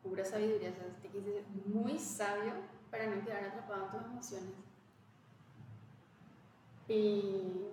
pura 0.03 0.25
sabiduría, 0.25 0.71
o 0.71 0.75
sea, 0.75 0.85
te 1.01 1.07
quise 1.07 1.31
ser 1.31 1.43
muy 1.65 1.97
sabio 1.97 2.53
para 2.91 3.07
no 3.07 3.23
quedar 3.23 3.45
atrapado 3.45 3.85
en 3.85 3.91
tus 3.91 4.03
emociones. 4.11 4.55
Y 6.89 7.69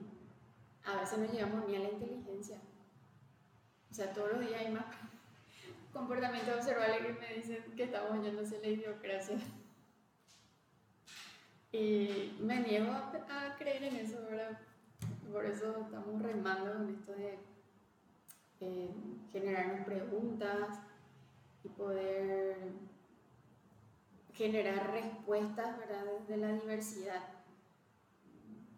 a 0.85 1.01
veces 1.01 1.19
no 1.19 1.27
llegamos 1.27 1.67
ni 1.69 1.77
a 1.77 1.81
la 1.81 1.91
inteligencia. 1.91 2.59
O 3.91 3.95
sea, 3.95 4.13
todos 4.13 4.33
los 4.33 4.41
días 4.41 4.61
hay 4.61 4.73
más 4.73 4.85
comportamientos 5.93 6.55
observables 6.55 6.99
que 7.07 7.13
me 7.13 7.35
dicen 7.35 7.75
que 7.77 7.85
estamos 7.85 8.25
yendo 8.25 8.43
hacia 8.43 8.61
la 8.61 8.69
idiocracia. 8.69 9.39
Y 11.73 12.37
me 12.41 12.61
niego 12.61 12.91
a, 12.91 13.57
creer 13.57 13.85
en 13.85 13.97
eso, 13.97 14.21
¿verdad? 14.23 14.59
Por 15.33 15.47
eso 15.47 15.83
estamos 15.85 16.21
remando 16.21 16.73
con 16.73 16.89
esto 16.89 17.13
de 17.13 17.39
eh, 18.61 18.91
generarnos 19.33 19.87
preguntas 19.87 20.81
y 21.63 21.69
poder 21.69 22.57
generar 24.35 24.91
respuestas 24.91 25.79
¿verdad? 25.79 26.05
desde 26.19 26.37
la 26.39 26.53
diversidad. 26.55 27.40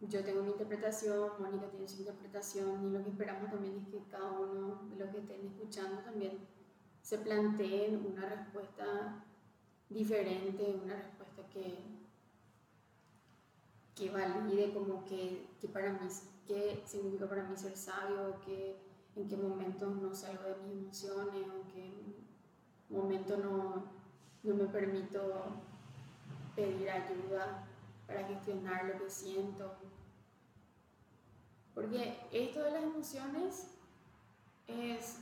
Yo 0.08 0.24
tengo 0.24 0.42
mi 0.42 0.50
interpretación, 0.50 1.30
Mónica 1.38 1.70
tiene 1.70 1.86
su 1.86 2.00
interpretación 2.00 2.88
y 2.88 2.90
lo 2.90 3.04
que 3.04 3.10
esperamos 3.10 3.50
también 3.50 3.78
es 3.78 3.88
que 3.88 4.02
cada 4.10 4.32
uno 4.32 4.82
de 4.90 4.96
los 4.96 5.10
que 5.10 5.18
estén 5.18 5.46
escuchando 5.46 6.02
también 6.02 6.40
se 7.02 7.18
planteen 7.18 8.04
una 8.04 8.28
respuesta 8.28 9.24
diferente, 9.88 10.80
una 10.82 10.96
respuesta 10.96 11.48
que, 11.52 11.78
que 13.94 14.10
valide 14.10 14.74
como 14.74 15.04
que, 15.04 15.46
que 15.60 15.68
para 15.68 15.92
mí, 15.92 16.08
qué 16.48 16.82
significa 16.84 17.28
para 17.28 17.44
mí 17.44 17.56
ser 17.56 17.76
sabio, 17.76 18.40
que 18.44 18.76
en 19.14 19.28
qué 19.28 19.36
momentos 19.36 19.94
no 19.96 20.12
salgo 20.12 20.42
de 20.48 20.56
mis 20.66 20.82
emociones, 20.82 21.46
en 21.46 21.72
qué 21.72 21.92
momento 22.88 23.36
no, 23.36 23.84
no 24.42 24.54
me 24.54 24.66
permito 24.66 25.44
pedir 26.56 26.90
ayuda 26.90 27.68
para 28.06 28.26
gestionar 28.26 28.86
lo 28.86 28.98
que 28.98 29.08
siento. 29.08 29.76
Porque 31.74 32.18
esto 32.30 32.62
de 32.62 32.70
las 32.70 32.82
emociones 32.82 33.68
es, 34.66 35.18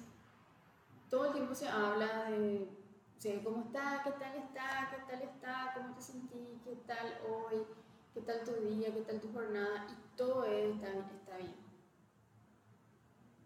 todo 1.08 1.26
el 1.26 1.32
tiempo 1.32 1.54
se 1.54 1.68
habla 1.68 2.30
de, 2.30 2.68
cómo 3.44 3.64
está, 3.64 4.02
qué 4.02 4.10
tal 4.12 4.36
está, 4.36 4.90
qué 4.90 5.12
tal 5.12 5.22
está, 5.22 5.72
cómo 5.74 5.94
te 5.94 6.02
sentí, 6.02 6.60
qué 6.64 6.76
tal 6.86 7.18
hoy, 7.28 7.66
qué 8.14 8.20
tal 8.22 8.42
tu 8.44 8.52
día, 8.52 8.92
qué 8.92 9.02
tal 9.02 9.20
tu 9.20 9.32
jornada, 9.32 9.86
y 9.90 10.16
todo 10.16 10.44
está, 10.44 10.88
está 10.88 11.36
bien. 11.36 11.54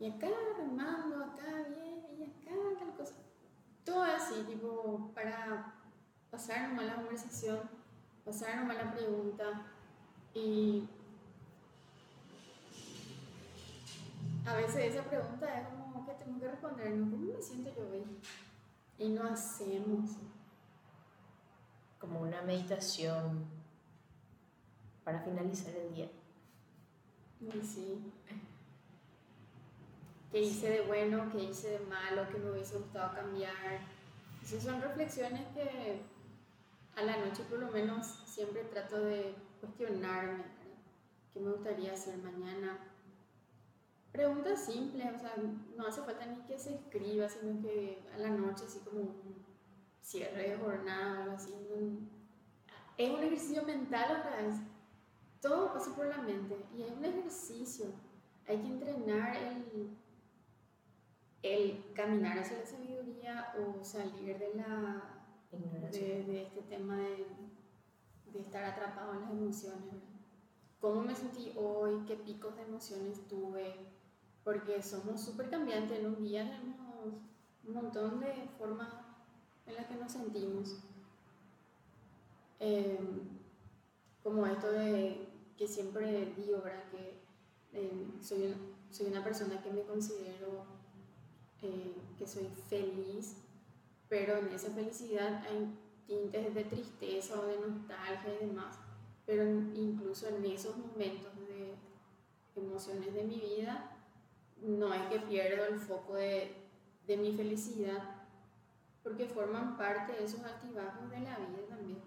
Y 0.00 0.10
acá 0.10 0.28
remando, 0.56 1.24
acá 1.24 1.66
bien, 1.68 2.06
y 2.18 2.24
acá 2.24 2.54
tal 2.78 2.96
cosa. 2.96 3.14
Todo 3.84 4.02
así, 4.02 4.42
tipo, 4.44 5.10
para 5.14 5.74
pasar 6.30 6.68
nomás 6.68 6.86
la 6.86 6.96
conversación, 6.96 7.60
pasar 8.24 8.56
nomás 8.56 8.76
la 8.76 8.92
pregunta 8.92 9.66
y 10.32 10.88
a 14.46 14.54
veces 14.56 14.94
esa 14.94 15.04
pregunta 15.04 15.60
es 15.60 15.68
como 15.68 16.06
que 16.06 16.12
tengo 16.14 16.40
que 16.40 16.48
responder, 16.48 16.90
¿Cómo 16.90 17.32
me 17.32 17.42
siento 17.42 17.70
yo 17.74 17.88
hoy? 17.90 18.04
Y 18.98 19.08
no 19.08 19.24
hacemos. 19.24 20.10
Como 21.98 22.20
una 22.20 22.42
meditación 22.42 23.46
para 25.04 25.20
finalizar 25.20 25.74
el 25.74 25.94
día. 25.94 26.10
Y 27.40 27.60
sí 27.62 28.12
qué 30.34 30.40
hice 30.40 30.68
de 30.68 30.80
bueno, 30.80 31.30
qué 31.30 31.44
hice 31.44 31.70
de 31.70 31.78
malo, 31.86 32.26
qué 32.28 32.38
me 32.38 32.50
hubiese 32.50 32.76
gustado 32.76 33.14
cambiar. 33.14 33.78
Esas 34.42 34.64
son 34.64 34.82
reflexiones 34.82 35.46
que 35.54 36.00
a 36.96 37.02
la 37.04 37.18
noche 37.18 37.44
por 37.48 37.60
lo 37.60 37.70
menos 37.70 38.20
siempre 38.26 38.64
trato 38.64 38.98
de 38.98 39.32
cuestionarme, 39.60 40.42
¿qué 41.32 41.38
me 41.38 41.52
gustaría 41.52 41.92
hacer 41.92 42.16
mañana? 42.18 42.80
Preguntas 44.14 44.64
simples, 44.64 45.06
o 45.12 45.18
sea, 45.18 45.34
no 45.76 45.88
hace 45.88 46.00
falta 46.02 46.24
ni 46.24 46.36
que 46.42 46.56
se 46.56 46.72
escriba, 46.72 47.28
sino 47.28 47.60
que 47.60 48.00
a 48.14 48.18
la 48.18 48.30
noche 48.30 48.62
así 48.64 48.78
como 48.78 49.00
un 49.00 49.44
cierre 50.00 50.50
de 50.50 50.56
jornada 50.56 51.18
o 51.18 51.22
algo 51.22 51.32
así. 51.34 51.52
Es 52.96 53.10
un 53.10 53.24
ejercicio 53.24 53.64
mental 53.64 54.20
otra 54.20 54.40
vez. 54.40 54.54
Todo 55.40 55.72
pasa 55.74 55.96
por 55.96 56.06
la 56.06 56.18
mente 56.18 56.64
y 56.76 56.82
es 56.82 56.92
un 56.92 57.04
ejercicio. 57.04 57.86
Hay 58.46 58.58
que 58.58 58.68
entrenar 58.68 59.36
el 59.36 59.96
el 61.42 61.92
caminar 61.92 62.38
hacia 62.38 62.60
la 62.60 62.66
sabiduría 62.66 63.52
o 63.58 63.82
salir 63.82 64.38
de 64.38 64.54
la 64.54 65.24
de, 65.50 66.42
este 66.44 66.62
tema 66.62 66.98
de, 66.98 67.26
de, 68.32 68.40
estar 68.40 68.64
atrapado 68.64 69.14
en 69.14 69.20
las 69.22 69.30
emociones. 69.32 70.04
¿Cómo 70.80 71.02
me 71.02 71.16
sentí 71.16 71.52
hoy? 71.56 72.04
¿Qué 72.06 72.14
picos 72.14 72.54
de 72.54 72.62
emociones 72.62 73.26
tuve? 73.26 73.93
Porque 74.44 74.82
somos 74.82 75.20
súper 75.20 75.48
cambiantes. 75.50 75.98
En 75.98 76.06
un 76.06 76.22
día 76.22 76.44
tenemos 76.44 76.84
un 77.66 77.74
montón 77.74 78.20
de 78.20 78.48
formas 78.58 78.88
en 79.66 79.74
las 79.74 79.86
que 79.86 79.96
nos 79.96 80.12
sentimos. 80.12 80.76
Em, 82.60 83.20
como 84.22 84.46
esto 84.46 84.70
de 84.70 85.28
que 85.56 85.66
siempre 85.66 86.32
digo, 86.36 86.62
¿verdad? 86.62 86.84
Que 86.90 87.20
em, 87.72 88.22
soy, 88.22 88.54
soy 88.90 89.06
una 89.06 89.24
persona 89.24 89.62
que 89.62 89.70
me 89.70 89.82
considero 89.82 90.64
eh, 91.62 91.96
que 92.18 92.26
soy 92.26 92.46
feliz, 92.68 93.36
pero 94.08 94.36
en 94.36 94.48
esa 94.48 94.70
felicidad 94.70 95.42
hay 95.46 95.78
tintes 96.06 96.54
de 96.54 96.64
tristeza 96.64 97.40
o 97.40 97.46
de 97.46 97.58
nostalgia 97.58 98.34
y 98.34 98.46
demás. 98.46 98.78
Pero 99.26 99.44
incluso 99.44 100.28
en 100.28 100.44
esos 100.44 100.76
momentos 100.76 101.32
de 101.48 101.74
emociones 102.56 103.14
de 103.14 103.24
mi 103.24 103.40
vida, 103.40 103.93
no 104.64 104.92
es 104.92 105.02
que 105.06 105.18
pierdo 105.20 105.64
el 105.66 105.78
foco 105.78 106.14
de, 106.14 106.54
de 107.06 107.16
mi 107.16 107.32
felicidad, 107.36 108.02
porque 109.02 109.26
forman 109.26 109.76
parte 109.76 110.12
de 110.12 110.24
esos 110.24 110.42
altibajos 110.42 111.10
de 111.10 111.20
la 111.20 111.38
vida 111.38 111.66
también. 111.68 112.02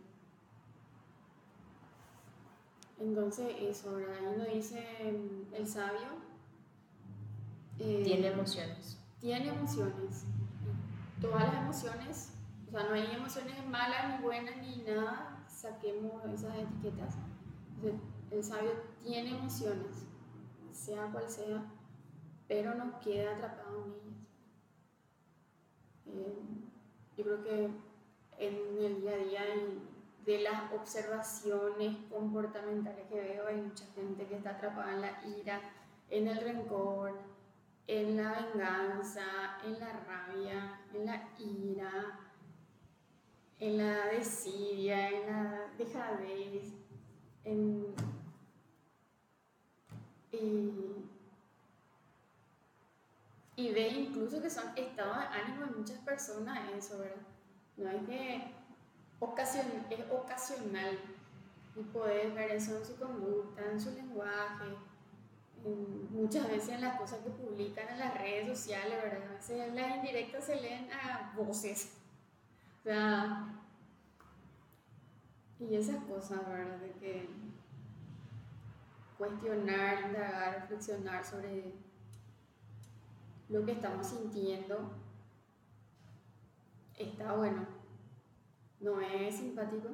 Entonces, 3.00 3.56
eso, 3.60 3.96
¿verdad? 3.96 4.16
Ahí 4.18 4.38
nos 4.38 4.54
dice 4.54 4.84
el 5.54 5.68
sabio. 5.68 6.26
Eh, 7.80 8.02
Tiene 8.04 8.28
emociones 8.30 8.98
tiene 9.20 9.50
emociones. 9.50 10.26
Todas 11.22 11.52
las 11.52 11.64
emociones, 11.64 12.34
o 12.68 12.72
sea, 12.72 12.84
no 12.84 12.94
hay 12.94 13.12
emociones 13.16 13.66
malas 13.68 14.16
ni 14.18 14.24
buenas 14.24 14.58
ni 14.58 14.84
nada, 14.84 15.44
saquemos 15.48 16.24
esas 16.26 16.56
etiquetas. 16.56 17.16
el 18.32 18.44
sabio 18.44 18.72
tiene 19.04 19.32
emociones, 19.32 20.06
sea 20.72 21.12
cual 21.12 21.28
sea, 21.28 21.64
pero 22.48 22.74
no 22.76 23.00
queda 23.00 23.34
atrapado 23.34 23.86
en 23.86 23.92
ellas. 23.92 24.28
Eh, 26.06 26.38
yo 27.18 27.24
creo 27.24 27.44
que 27.44 27.70
en 28.40 28.84
el 28.86 29.02
día 29.02 29.14
a 29.14 29.18
día 29.18 29.42
de 30.26 30.42
las 30.42 30.72
observaciones 30.74 31.98
comportamentales 32.10 33.08
que 33.08 33.16
veo, 33.16 33.48
hay 33.48 33.58
mucha 33.58 33.86
gente 33.96 34.28
que 34.28 34.36
está 34.36 34.52
atrapada 34.52 34.94
en 34.94 35.02
la 35.02 35.38
ira, 35.40 35.62
en 36.10 36.28
el 36.28 36.38
rencor, 36.40 37.18
en 37.88 38.18
la 38.18 38.34
venganza, 38.34 39.58
en 39.66 39.80
la 39.80 39.94
rabia, 40.06 40.82
en 40.94 41.06
la 41.06 41.30
ira, 41.40 42.20
en 43.60 43.78
la 43.78 44.08
desidia, 44.08 45.10
en 45.10 45.28
la 45.28 45.72
dejadez, 45.78 46.74
en, 47.46 47.96
y, 50.32 51.10
y 53.58 53.72
ve 53.72 53.90
incluso 53.90 54.42
que 54.42 54.50
son 54.52 54.66
estados 54.76 55.18
de 55.18 55.26
ánimo 55.26 55.66
de 55.66 55.72
muchas 55.78 55.98
personas 56.00 56.60
eso, 56.78 57.00
¿verdad? 57.00 57.16
No 57.76 57.90
es 57.90 58.04
que 58.08 58.36
es 58.36 58.44
ocasional 60.12 61.00
y 61.76 61.82
puedes 61.82 62.34
ver 62.36 62.52
eso 62.52 62.78
en 62.78 62.86
su 62.86 62.96
conducta, 62.98 63.64
en 63.72 63.82
su 63.82 63.92
lenguaje, 63.94 64.76
muchas 66.12 66.48
veces 66.48 66.70
en 66.70 66.82
las 66.82 67.00
cosas 67.00 67.20
que 67.22 67.32
publican 67.32 67.90
en 67.90 68.00
las 68.00 68.14
redes 68.16 68.48
sociales, 68.48 69.02
¿verdad? 69.04 69.28
A 69.28 69.34
veces 69.34 69.74
las 69.74 69.96
indirectas 69.96 70.46
se 70.46 70.62
leen 70.62 70.90
a 70.92 71.34
voces. 71.36 71.94
O 72.82 72.84
sea, 72.84 73.56
y 75.60 75.76
esas 75.76 76.04
cosas, 76.04 76.48
¿verdad? 76.48 76.78
De 76.78 76.92
que 76.92 77.28
cuestionar, 79.18 80.04
indagar, 80.08 80.62
reflexionar 80.62 81.26
sobre 81.26 81.74
lo 83.50 83.66
que 83.66 83.72
estamos 83.74 84.08
sintiendo 84.08 84.92
está 86.98 87.34
bueno. 87.34 87.66
No 88.80 89.02
es 89.02 89.36
simpático, 89.36 89.90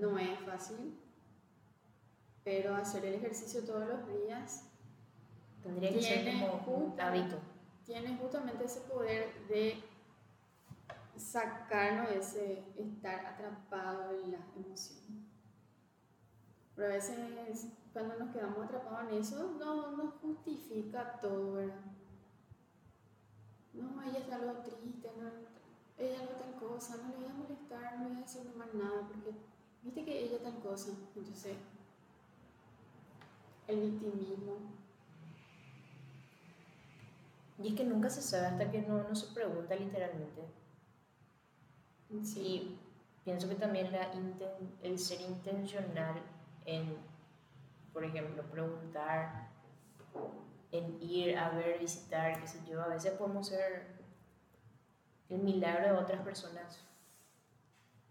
no 0.00 0.18
es 0.18 0.38
fácil, 0.40 0.98
pero 2.42 2.74
hacer 2.74 3.04
el 3.04 3.14
ejercicio 3.14 3.62
todos 3.64 3.86
los 3.86 4.06
días 4.08 4.70
tendría 5.62 5.92
que 5.92 6.02
ser 6.02 6.40
como 6.40 6.76
un 6.76 7.00
hábito. 7.00 7.36
Tiene 7.84 8.16
justamente 8.16 8.64
ese 8.64 8.80
poder 8.82 9.46
de 9.48 9.82
sacarnos 11.16 12.08
de 12.08 12.18
ese 12.18 12.64
estar 12.76 13.26
atrapado 13.26 14.10
en 14.10 14.32
la 14.32 14.38
emoción. 14.56 15.28
Pero 16.74 16.88
a 16.88 16.94
veces 16.94 17.18
cuando 17.92 18.16
nos 18.16 18.34
quedamos 18.34 18.64
atrapados 18.64 19.12
en 19.12 19.18
eso, 19.18 19.56
no 19.58 19.92
nos 19.92 20.14
justifica 20.14 21.18
todo, 21.20 21.54
¿verdad? 21.54 21.80
No, 23.74 24.02
ella 24.02 24.18
está 24.18 24.36
algo 24.36 24.52
triste, 24.62 25.10
no, 25.18 25.28
ella 25.98 26.20
algo 26.20 26.32
tal 26.34 26.54
cosa, 26.54 26.96
no 26.96 27.08
le 27.08 27.16
voy 27.16 27.26
a 27.26 27.34
molestar, 27.34 27.98
no 27.98 28.04
le 28.04 28.08
voy 28.10 28.18
a 28.18 28.20
decir 28.22 28.54
más 28.56 28.72
nada, 28.74 29.08
porque 29.08 29.32
viste 29.82 30.04
que 30.04 30.24
ella 30.24 30.38
tal 30.42 30.60
cosa. 30.60 30.92
Entonces, 31.14 31.56
el 33.68 33.80
victimismo. 33.80 34.56
Y 37.62 37.68
es 37.68 37.74
que 37.74 37.84
nunca 37.84 38.10
se 38.10 38.22
sabe 38.22 38.46
hasta 38.46 38.70
que 38.70 38.82
no, 38.82 39.02
no 39.08 39.14
se 39.14 39.32
pregunta 39.32 39.74
literalmente. 39.76 40.42
Sí, 42.22 42.78
pienso 43.24 43.48
que 43.48 43.54
también 43.54 43.90
la 43.90 44.12
el 44.82 44.98
ser 44.98 45.20
intencional 45.20 46.20
en, 46.64 46.96
por 47.92 48.04
ejemplo, 48.04 48.42
preguntar, 48.44 49.48
en 50.74 51.00
ir 51.00 51.38
a 51.38 51.50
ver, 51.50 51.78
visitar, 51.78 52.40
qué 52.40 52.48
sé 52.48 52.58
yo, 52.68 52.82
a 52.82 52.88
veces 52.88 53.12
podemos 53.12 53.46
ser 53.46 53.94
el 55.28 55.38
milagro 55.38 55.94
de 55.94 56.02
otras 56.02 56.20
personas, 56.22 56.80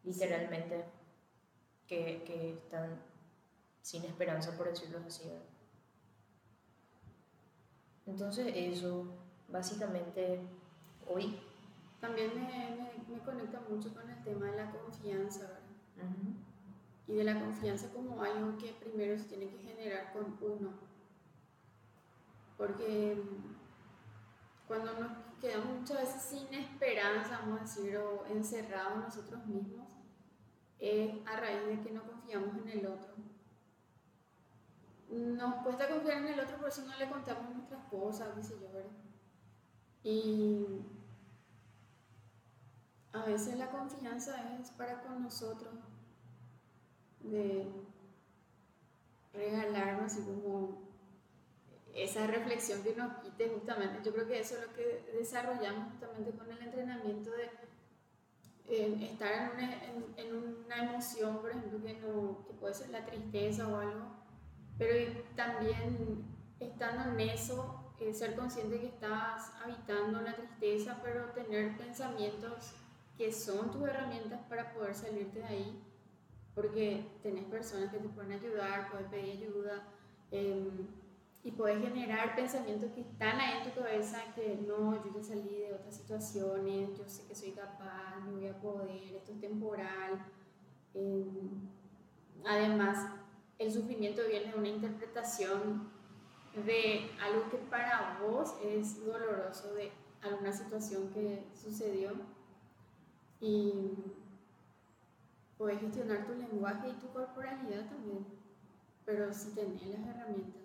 literalmente, 0.03 0.85
que, 1.87 2.23
que 2.23 2.53
están 2.53 3.01
sin 3.81 4.05
esperanza, 4.05 4.55
por 4.57 4.69
decirlo 4.69 4.99
así. 5.05 5.29
Entonces 8.05 8.53
eso, 8.55 9.07
básicamente, 9.49 10.39
hoy... 11.07 11.37
También 11.99 12.31
me, 12.35 12.93
me, 13.09 13.19
conecta 13.23 13.61
mucho 13.69 13.93
con 13.93 14.09
el 14.09 14.23
tema 14.23 14.51
de 14.51 14.57
la 14.57 14.71
confianza, 14.71 15.59
Y 17.07 17.13
de 17.13 17.23
la 17.23 17.39
confianza 17.39 17.89
como 17.93 18.21
algo 18.21 18.57
que 18.57 18.73
primero 18.73 19.17
se 19.17 19.25
tiene 19.25 19.49
que 19.49 19.57
generar 19.59 20.11
con 20.13 20.37
uno. 20.41 20.92
Porque 22.65 23.21
cuando 24.69 24.93
nos 24.93 25.11
quedamos 25.41 25.81
muchas 25.81 25.97
veces 25.97 26.21
sin 26.21 26.53
esperanza, 26.53 27.39
vamos 27.41 27.59
a 27.59 27.63
decir, 27.63 27.97
o 27.97 28.25
encerrados 28.27 29.03
nosotros 29.03 29.45
mismos, 29.47 29.85
es 30.79 31.13
a 31.27 31.41
raíz 31.41 31.67
de 31.67 31.81
que 31.81 31.91
no 31.91 32.03
confiamos 32.03 32.55
en 32.55 32.69
el 32.69 32.85
otro. 32.85 33.15
Nos 35.09 35.55
cuesta 35.55 35.89
confiar 35.89 36.19
en 36.19 36.27
el 36.27 36.39
otro, 36.39 36.55
por 36.55 36.69
eso 36.69 36.85
no 36.85 36.95
le 36.95 37.09
contamos 37.09 37.53
nuestras 37.53 37.83
cosas, 37.87 38.29
qué 38.33 38.43
sé 38.43 38.57
yo, 38.61 38.71
¿verdad? 38.71 38.91
Y 40.01 40.85
a 43.11 43.25
veces 43.25 43.57
la 43.57 43.69
confianza 43.71 44.57
es 44.57 44.71
para 44.71 45.01
con 45.01 45.21
nosotros, 45.21 45.73
de 47.19 47.69
regalarnos 49.33 50.13
así 50.13 50.21
como 50.23 50.82
esa 51.93 52.25
reflexión 52.27 52.81
que 52.83 52.95
nos 52.95 53.13
quite 53.19 53.49
justamente. 53.49 53.99
Yo 54.03 54.13
creo 54.13 54.27
que 54.27 54.39
eso 54.39 54.55
es 54.55 54.67
lo 54.67 54.73
que 54.73 55.11
desarrollamos 55.17 55.91
justamente 55.91 56.31
con 56.31 56.51
el 56.51 56.61
entrenamiento 56.61 57.31
de 57.31 57.51
eh, 58.67 59.09
estar 59.11 59.31
en 59.31 59.49
una, 59.51 59.83
en, 60.17 60.35
una, 60.65 60.83
emoción, 60.89 61.39
por 61.39 61.51
ejemplo, 61.51 61.83
que, 61.83 61.93
no, 61.99 62.45
que 62.47 62.53
puede 62.53 62.73
ser 62.73 62.89
la 62.89 63.05
tristeza 63.05 63.67
o 63.67 63.77
algo, 63.77 64.07
pero 64.77 65.21
también 65.35 66.25
estando 66.59 67.11
en 67.11 67.29
eso, 67.29 67.93
eh, 67.99 68.13
ser 68.13 68.35
consciente 68.35 68.79
que 68.79 68.87
estás 68.87 69.51
habitando 69.63 70.21
la 70.21 70.35
tristeza, 70.35 70.99
pero 71.03 71.25
tener 71.31 71.77
pensamientos 71.77 72.73
que 73.17 73.31
son 73.31 73.69
tus 73.69 73.83
herramientas 73.83 74.41
para 74.49 74.73
poder 74.73 74.95
salirte 74.95 75.39
de 75.39 75.45
ahí, 75.45 75.83
porque 76.55 77.05
tenés 77.21 77.45
personas 77.45 77.91
que 77.91 77.99
te 77.99 78.09
pueden 78.09 78.31
ayudar, 78.31 78.89
puedes 78.89 79.07
pedir 79.07 79.43
ayuda. 79.43 79.83
Eh, 80.31 80.71
y 81.43 81.51
puedes 81.51 81.81
generar 81.81 82.35
pensamientos 82.35 82.91
que 82.93 83.01
están 83.01 83.39
ahí 83.39 83.57
en 83.57 83.69
tu 83.69 83.81
cabeza, 83.81 84.19
que 84.33 84.57
no, 84.65 85.03
yo 85.03 85.11
ya 85.13 85.23
salí 85.23 85.57
de 85.57 85.73
otras 85.73 85.95
situaciones, 85.95 86.97
yo 86.97 87.03
sé 87.07 87.27
que 87.27 87.35
soy 87.35 87.51
capaz, 87.51 88.21
no 88.25 88.31
voy 88.31 88.47
a 88.47 88.57
poder, 88.61 89.13
esto 89.13 89.33
es 89.33 89.41
temporal. 89.41 90.25
Em, 90.93 91.69
además, 92.45 93.09
el 93.59 93.71
sufrimiento 93.71 94.21
viene 94.29 94.53
de 94.53 94.57
una 94.57 94.69
interpretación 94.69 95.91
de 96.65 97.11
algo 97.21 97.49
que 97.49 97.57
para 97.57 98.19
vos 98.21 98.55
es 98.63 99.05
doloroso, 99.05 99.73
de 99.73 99.91
alguna 100.21 100.53
situación 100.53 101.09
que 101.09 101.45
sucedió. 101.53 102.11
Y 103.41 103.91
puedes 105.57 105.81
gestionar 105.81 106.25
tu 106.25 106.35
lenguaje 106.35 106.87
y 106.87 106.93
tu 107.01 107.07
corporalidad 107.11 107.89
también, 107.89 108.25
pero 109.05 109.33
si 109.33 109.51
tenés 109.51 109.85
las 109.87 110.07
herramientas 110.07 110.62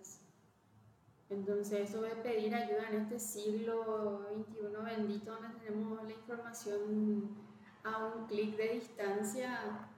entonces 1.30 1.90
eso 1.90 2.02
de 2.02 2.14
pedir 2.16 2.54
ayuda 2.54 2.88
en 2.90 3.02
este 3.02 3.18
siglo 3.18 4.26
XXI 4.50 4.82
bendito, 4.84 5.32
donde 5.32 5.58
tenemos 5.60 6.02
la 6.04 6.10
información 6.10 7.38
a 7.84 8.06
un 8.06 8.26
clic 8.26 8.56
de 8.56 8.68
distancia, 8.74 9.88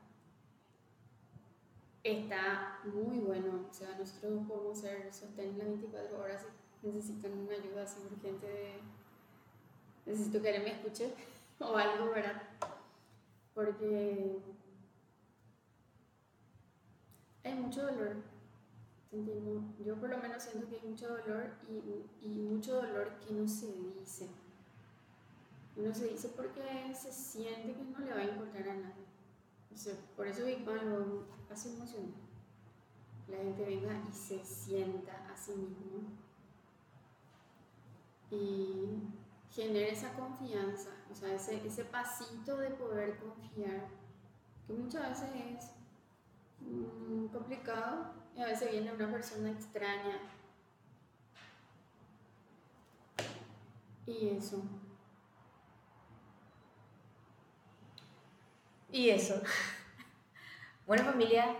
está 2.03 2.81
muy 2.85 3.19
bueno. 3.19 3.67
O 3.71 3.73
sea, 3.73 3.97
nosotros 3.97 4.47
podemos 4.49 4.81
ser 4.81 5.13
sostén 5.13 5.59
las 5.59 5.69
24 5.69 6.19
horas 6.19 6.47
si 6.81 6.89
necesitan 6.89 7.39
una 7.39 7.53
ayuda 7.53 7.83
así 7.83 8.01
urgente 8.11 8.47
de 8.47 8.81
necesito 10.07 10.41
que 10.41 10.49
alguien 10.49 10.65
me 10.65 10.73
escuche 10.73 11.13
o 11.61 11.77
algo, 11.77 12.11
¿verdad? 12.11 12.43
Porque 13.55 14.39
hay 17.45 17.55
mucho 17.55 17.83
dolor 17.83 18.30
yo 19.13 19.97
por 19.97 20.09
lo 20.09 20.19
menos 20.19 20.43
siento 20.43 20.69
que 20.69 20.77
hay 20.77 20.89
mucho 20.89 21.09
dolor 21.09 21.51
y, 22.23 22.29
mucho 22.29 22.77
dolor 22.77 23.19
que 23.19 23.33
no 23.33 23.49
se 23.49 23.67
dice. 23.67 24.29
No 25.77 25.93
se 25.95 26.09
dice 26.09 26.29
porque 26.37 26.95
se 26.95 27.11
siente 27.11 27.75
que 27.75 27.83
no 27.83 27.99
le 27.99 28.13
va 28.13 28.21
a 28.21 28.25
importar 28.25 28.69
a 28.69 28.75
nadie. 28.75 29.05
Por 30.17 30.27
eso 30.27 30.45
Big 30.45 30.65
Bang 30.65 30.85
lo 30.85 31.25
hace 31.51 31.71
emocionante. 31.71 32.21
La 33.29 33.39
gente 33.39 33.65
venga 33.65 34.01
y 34.09 34.13
se 34.13 34.45
sienta 34.45 35.13
a 35.33 35.37
sí 35.37 35.53
mismo 35.53 36.09
y 38.31 39.03
genere 39.51 39.91
esa 39.91 40.13
confianza, 40.13 40.91
o 41.11 41.15
sea, 41.15 41.35
ese, 41.35 41.67
ese 41.67 41.85
pasito 41.85 42.57
de 42.59 42.71
poder 42.71 43.19
confiar, 43.19 43.89
que 44.67 44.73
muchas 44.73 45.11
veces 45.11 45.31
es 45.59 45.71
mm, 46.61 47.27
complicado 47.27 48.20
y 48.37 48.43
a 48.43 48.47
veces 48.47 48.71
viene 48.71 48.93
una 48.93 49.11
persona 49.11 49.51
extraña. 49.51 50.19
Y 54.07 54.29
eso. 54.29 54.63
Y 58.91 59.11
eso. 59.11 59.41
bueno 60.87 61.05
familia, 61.05 61.57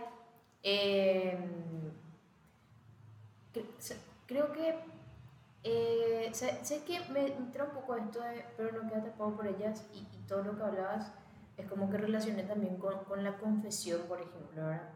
em, 0.63 1.91
creo 4.27 4.51
que 4.51 4.75
eh, 5.63 6.31
sé, 6.33 6.83
que 6.85 6.99
me 7.11 7.27
entró 7.27 7.65
un 7.65 7.71
poco 7.71 7.95
esto, 7.95 8.19
de, 8.19 8.43
pero 8.57 8.71
no 8.71 8.89
queda 8.89 9.03
tapado 9.03 9.35
por 9.35 9.47
ellas 9.47 9.85
y, 9.93 9.99
y 9.99 10.25
todo 10.27 10.43
lo 10.43 10.57
que 10.57 10.63
hablabas 10.63 11.11
es 11.57 11.67
como 11.67 11.89
que 11.89 11.97
relacioné 11.97 12.43
también 12.43 12.77
con, 12.77 13.03
con 13.05 13.23
la 13.23 13.37
confesión, 13.37 14.01
por 14.07 14.19
ejemplo, 14.21 14.65
¿verdad? 14.65 14.89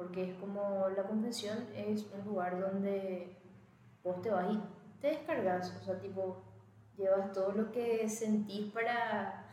Porque 0.00 0.30
es 0.30 0.34
como 0.38 0.88
la 0.96 1.02
confesión 1.02 1.58
es 1.76 2.06
un 2.14 2.24
lugar 2.24 2.58
donde 2.58 3.36
vos 4.02 4.22
te 4.22 4.30
vas 4.30 4.50
y 4.50 4.58
te 4.98 5.08
descargas, 5.08 5.76
o 5.78 5.84
sea, 5.84 6.00
tipo, 6.00 6.42
llevas 6.96 7.30
todo 7.34 7.52
lo 7.52 7.70
que 7.70 8.08
sentís 8.08 8.72
para, 8.72 9.44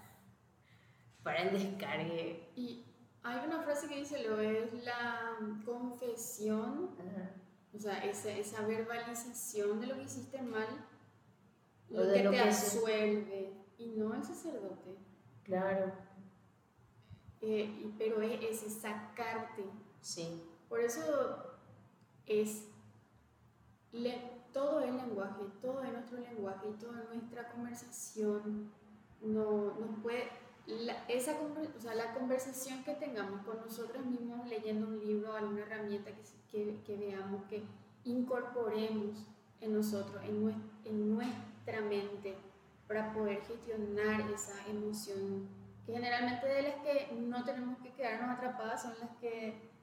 para 1.21 1.41
el 1.41 1.51
descargue. 1.51 2.47
Y 2.55 2.86
hay 3.23 3.45
una 3.45 3.62
frase 3.62 3.89
que 3.89 3.97
dice 3.97 4.23
lo 4.23 4.39
es 4.39 4.71
la 4.86 5.36
confesión, 5.65 6.91
o 7.73 7.77
sea, 7.77 8.05
esa, 8.05 8.31
esa, 8.31 8.62
verbalización 8.62 9.81
de 9.81 9.88
lo 9.88 9.95
que 9.95 10.03
hiciste 10.03 10.41
mal, 10.41 10.88
lo 11.89 12.03
que 12.03 12.21
te 12.21 12.39
absuelve, 12.39 13.51
y 13.77 13.89
no 13.97 14.13
el 14.13 14.23
sacerdote. 14.23 14.95
Claro. 15.43 15.91
Eh, 17.41 17.91
pero 17.97 18.21
es, 18.21 18.63
es 18.63 18.73
sacarte. 18.75 19.65
Sí. 20.08 20.41
Por 20.70 20.80
eso 20.80 21.58
es 22.26 22.63
todo 24.54 24.80
el 24.80 24.96
lenguaje, 24.96 25.43
todo 25.62 25.84
es 25.84 25.91
nuestro 25.91 26.17
lenguaje 26.20 26.70
y 26.70 26.80
toda 26.80 27.04
nuestra 27.13 27.50
conversación 27.50 28.72
no, 29.22 29.78
nos 29.78 30.00
puede 30.02 30.30
la, 30.65 31.04
esa, 31.10 31.34
o 31.34 31.80
sea, 31.82 31.93
la 31.93 32.13
conversación 32.13 32.86
que 32.86 32.93
tengamos 32.93 33.46
con 33.46 33.60
nosotros 33.60 34.06
mismos 34.06 34.48
leyendo 34.48 34.88
un 34.88 35.00
libro, 35.00 35.36
alguna 35.36 35.63
herramienta 35.63 36.12
que, 36.12 36.24
que, 36.50 36.82
que 36.84 36.96
veamos, 36.96 37.43
que 37.50 37.63
incorporemos 38.06 39.26
en 39.60 39.74
nosotros, 39.74 40.24
en, 40.24 40.56
en, 40.86 41.15
nuestra 41.15 41.82
mente, 41.82 42.36
para 42.88 43.13
poder 43.13 43.41
gestionar 43.41 44.22
esa 44.32 44.65
emoción, 44.67 45.50
que 45.86 45.91
generalmente 45.91 46.48
de 46.48 46.62
las 46.62 46.76
que 46.76 47.13
no 47.13 47.43
tenemos 47.43 47.78
que 47.80 47.93
quedarnos 47.93 48.38
atrapadas 48.38 48.82
son 48.82 48.93
las 49.02 49.10
que 49.17 49.76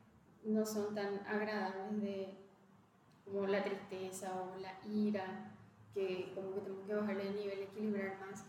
no 0.45 0.65
son 0.65 0.95
tan 0.95 1.27
agradables, 1.27 2.03
de, 2.03 2.35
como 3.25 3.47
la 3.47 3.65
tristeza 3.65 4.33
o 4.35 4.59
la 4.61 4.79
ira, 4.89 5.51
que 5.93 6.33
como 6.35 6.55
que 6.55 6.61
tenemos 6.61 6.87
que 6.87 6.95
bajarle 6.95 7.29
el 7.29 7.37
nivel, 7.37 7.63
equilibrar 7.63 8.19
más 8.21 8.45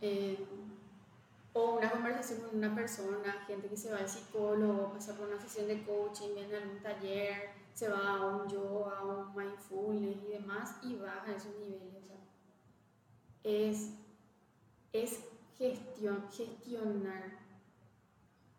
eh, 0.00 0.44
o 1.54 1.76
una 1.76 1.90
conversación 1.90 2.40
con 2.40 2.56
una 2.56 2.74
persona, 2.74 3.44
gente 3.46 3.68
que 3.68 3.76
se 3.76 3.92
va 3.92 3.98
al 3.98 4.08
psicólogo, 4.08 4.92
pasa 4.92 5.16
por 5.16 5.28
una 5.28 5.40
sesión 5.40 5.68
de 5.68 5.82
coaching, 5.84 6.34
viene 6.34 6.56
a 6.56 6.62
algún 6.62 6.82
taller, 6.82 7.50
se 7.74 7.88
va 7.88 8.16
a 8.16 8.26
un 8.26 8.48
yoga, 8.48 8.98
a 8.98 9.04
un 9.04 9.34
mindfulness 9.34 10.16
y 10.24 10.32
demás 10.32 10.76
y 10.82 10.96
baja 10.96 11.32
esos 11.34 11.54
niveles. 11.58 11.92
es, 13.44 13.90
es 14.92 15.20
gestión, 15.56 16.26
gestionar 16.30 17.41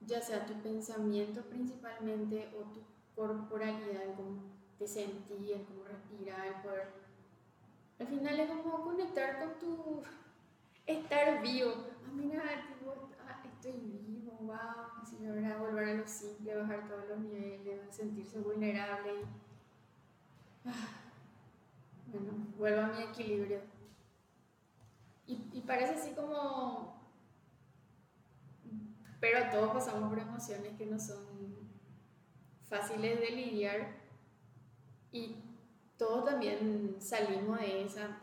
ya 0.06 0.22
sea 0.22 0.46
tu 0.46 0.54
pensamiento 0.62 1.42
principalmente 1.42 2.50
o 2.58 2.64
tu 2.72 2.82
corporalidad, 3.16 4.16
cómo 4.16 4.42
te 4.78 4.88
sentís, 4.88 5.62
cómo 5.68 5.84
respirar, 5.86 6.62
poder... 6.62 6.88
Al 8.00 8.08
final 8.08 8.40
es 8.40 8.50
como 8.50 8.84
conectar 8.84 9.40
con 9.40 9.60
tu 9.60 10.04
estar 10.86 11.42
vivo. 11.42 11.72
Ah, 12.06 12.12
mira, 12.14 12.44
ah, 13.28 13.44
estoy 13.46 13.80
vivo, 13.80 14.38
wow. 14.42 15.06
Si 15.06 15.18
me 15.18 15.48
a 15.48 15.58
volver 15.58 15.90
a 15.90 15.94
lo 15.94 16.08
simple, 16.08 16.56
bajar 16.56 16.88
todos 16.88 17.08
los 17.08 17.20
niveles, 17.20 17.96
sentirse 17.96 18.40
vulnerable. 18.40 19.26
Ah, 20.66 21.02
bueno, 22.08 22.32
vuelvo 22.58 22.82
a 22.82 22.88
mi 22.88 23.04
equilibrio. 23.04 23.60
Y, 25.28 25.50
y 25.54 25.62
parece 25.62 25.94
así 25.94 26.12
como. 26.12 27.03
Pero 29.24 29.50
todos 29.50 29.72
pasamos 29.72 30.10
por 30.10 30.20
emociones 30.20 30.74
que 30.78 30.86
no 30.86 31.00
son 31.00 31.26
fáciles 32.68 33.22
de 33.22 33.30
lidiar 33.30 33.96
y 35.14 35.38
todos 35.98 36.26
también 36.26 36.98
salimos 37.00 37.58
de 37.58 37.86
esa 37.86 38.18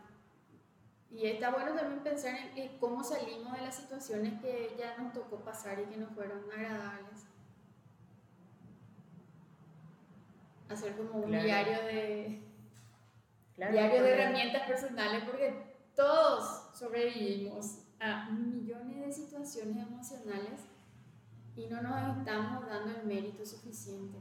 y 1.09 1.25
está 1.25 1.49
bueno 1.49 1.73
también 1.73 2.03
pensar 2.03 2.35
en, 2.55 2.77
cómo 2.77 3.03
salimos 3.03 3.51
de 3.53 3.61
las 3.61 3.77
situaciones 3.77 4.39
que 4.41 4.75
ya 4.77 4.95
nos 4.95 5.11
tocó 5.11 5.37
pasar 5.37 5.79
y 5.79 5.85
que 5.85 5.97
no 5.97 6.05
fueron 6.09 6.43
agradables. 6.51 7.25
Hacer 10.69 10.95
como 10.97 11.25
un 11.25 11.31
diario 11.31 11.81
de 11.81 12.43
diario 13.57 14.03
de 14.03 14.13
herramientas 14.13 14.67
personales 14.67 15.23
porque 15.23 15.79
todos 15.95 16.77
sobrevivimos 16.77 17.87
a 17.99 18.29
millones 18.29 19.07
de 19.07 19.11
situaciones 19.11 19.77
emocionales 19.77 20.70
y 21.55 21.67
no 21.67 21.81
nos 21.81 22.17
estamos 22.17 22.67
dando 22.67 22.99
el 22.99 23.05
mérito 23.05 23.45
suficiente. 23.45 24.17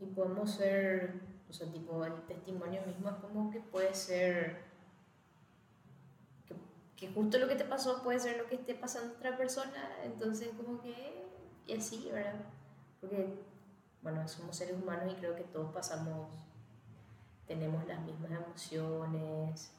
Y 0.00 0.06
podemos 0.06 0.52
ser, 0.52 1.20
o 1.48 1.52
sea, 1.52 1.70
tipo, 1.72 2.04
el 2.04 2.22
testimonio 2.26 2.82
mismo 2.86 3.10
es 3.10 3.16
como 3.16 3.50
que 3.50 3.60
puede 3.60 3.94
ser 3.94 4.68
que 6.98 7.08
justo 7.12 7.38
lo 7.38 7.46
que 7.46 7.54
te 7.54 7.64
pasó 7.64 8.02
puede 8.02 8.18
ser 8.18 8.38
lo 8.38 8.46
que 8.46 8.56
esté 8.56 8.74
pasando 8.74 9.14
a 9.14 9.16
otra 9.18 9.36
persona, 9.36 9.88
entonces 10.02 10.48
como 10.56 10.80
que, 10.80 11.24
y 11.66 11.76
así, 11.76 12.10
¿verdad? 12.12 12.34
Porque, 13.00 13.38
bueno, 14.02 14.26
somos 14.26 14.56
seres 14.56 14.74
humanos 14.82 15.12
y 15.12 15.14
creo 15.14 15.36
que 15.36 15.44
todos 15.44 15.72
pasamos, 15.72 16.28
tenemos 17.46 17.86
las 17.86 18.00
mismas 18.00 18.32
emociones, 18.32 19.70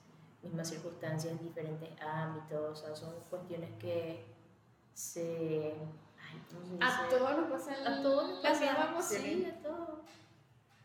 mismas 0.41 0.69
circunstancias 0.69 1.33
en 1.33 1.45
diferentes 1.45 1.89
ámbitos, 2.01 2.79
o 2.79 2.85
sea, 2.85 2.95
son 2.95 3.13
cuestiones 3.29 3.71
que 3.79 4.23
se... 4.93 5.73
Ay, 6.79 6.79
a 6.81 7.09
todos 7.09 7.37
nos 7.37 7.51
pasa 7.51 7.73
a 7.85 8.01
todos 8.01 8.29
nos 8.29 8.39
pasa, 8.39 9.01
sí, 9.01 9.45
a 9.45 9.61
todos. 9.61 9.99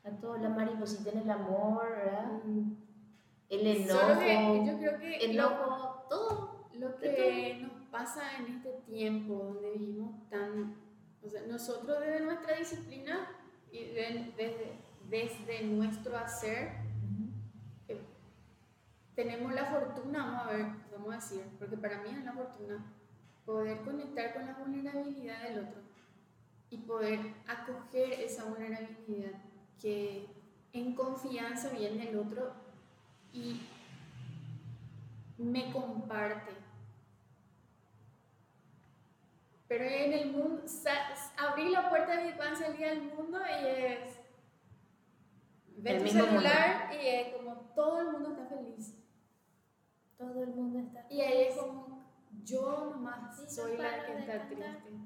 A 0.05 0.11
todos, 0.21 0.41
la 0.41 0.49
mariposita 0.51 1.11
en 1.11 1.19
el 1.19 1.31
amor, 1.31 1.89
¿verdad? 1.91 2.31
Mm. 2.45 2.73
El 3.49 3.67
enojo, 3.67 4.65
yo 4.65 4.79
creo 4.79 4.99
que 4.99 5.25
enojo, 5.31 6.07
todo. 6.09 6.69
Lo 6.75 6.97
que 6.99 7.59
nos 7.63 7.89
pasa 7.91 8.37
en 8.39 8.57
este 8.57 8.73
tiempo 8.87 9.35
donde 9.35 9.73
vivimos 9.73 10.29
tan... 10.29 10.77
O 11.23 11.29
sea, 11.29 11.43
nosotros 11.47 12.01
desde 12.01 12.21
nuestra 12.21 12.57
disciplina 12.57 13.29
y 13.71 13.87
desde, 13.87 14.79
desde 15.09 15.65
nuestro 15.65 16.17
hacer, 16.17 16.73
eh, 17.89 18.01
tenemos 19.15 19.53
la 19.55 19.65
fortuna, 19.67 20.27
vamos 20.27 20.43
a 20.43 20.51
ver, 20.53 20.67
vamos 20.93 21.13
a 21.13 21.17
decir, 21.17 21.43
porque 21.59 21.77
para 21.77 22.03
mí 22.03 22.11
es 22.11 22.25
la 22.25 22.33
fortuna, 22.33 22.85
poder 23.45 23.79
conectar 23.83 24.35
con 24.35 24.47
la 24.47 24.55
vulnerabilidad 24.55 25.43
del 25.43 25.59
otro 25.61 25.83
y 26.71 26.79
poder 26.79 27.21
acoger 27.47 28.13
esa 28.21 28.45
vulnerabilidad 28.45 29.33
que 29.81 30.27
en 30.73 30.95
confianza 30.95 31.71
viene 31.71 32.09
el 32.09 32.19
otro 32.19 32.53
y 33.33 33.61
me 35.39 35.73
comparte. 35.73 36.53
Pero 39.69 39.85
en 39.85 40.13
el 40.13 40.33
mundo, 40.33 40.63
abrí 41.37 41.71
la 41.71 41.89
puerta 41.89 42.17
de 42.17 42.27
mi 42.27 42.33
pan, 42.33 42.57
salí 42.57 42.85
al 42.85 43.03
mundo 43.03 43.39
y 43.41 43.67
es. 43.67 44.21
Ve 45.77 46.01
tu 46.01 46.09
celular 46.09 46.91
y 46.93 47.07
es 47.07 47.35
como 47.35 47.57
todo 47.75 48.01
el 48.01 48.13
mundo 48.13 48.31
está 48.31 48.47
feliz. 48.47 48.95
Todo 50.17 50.43
el 50.45 50.51
mundo 50.51 50.79
está 50.79 51.03
feliz. 51.03 51.19
Y 51.19 51.21
ahí 51.23 51.34
yo 52.45 52.91
nomás 52.91 53.53
soy 53.53 53.77
la 53.77 54.05
que 54.05 54.19
está 54.19 54.47
triste. 54.47 55.05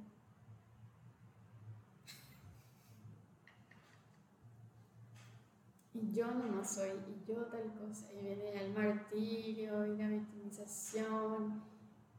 y 6.00 6.12
yo 6.12 6.26
no 6.30 6.64
soy, 6.64 6.90
y 6.90 7.26
yo 7.26 7.46
tal 7.46 7.72
cosa, 7.74 8.06
y 8.12 8.24
viene 8.24 8.62
el 8.62 8.72
martirio 8.72 9.86
y 9.86 9.96
la 9.96 10.08
victimización 10.08 11.62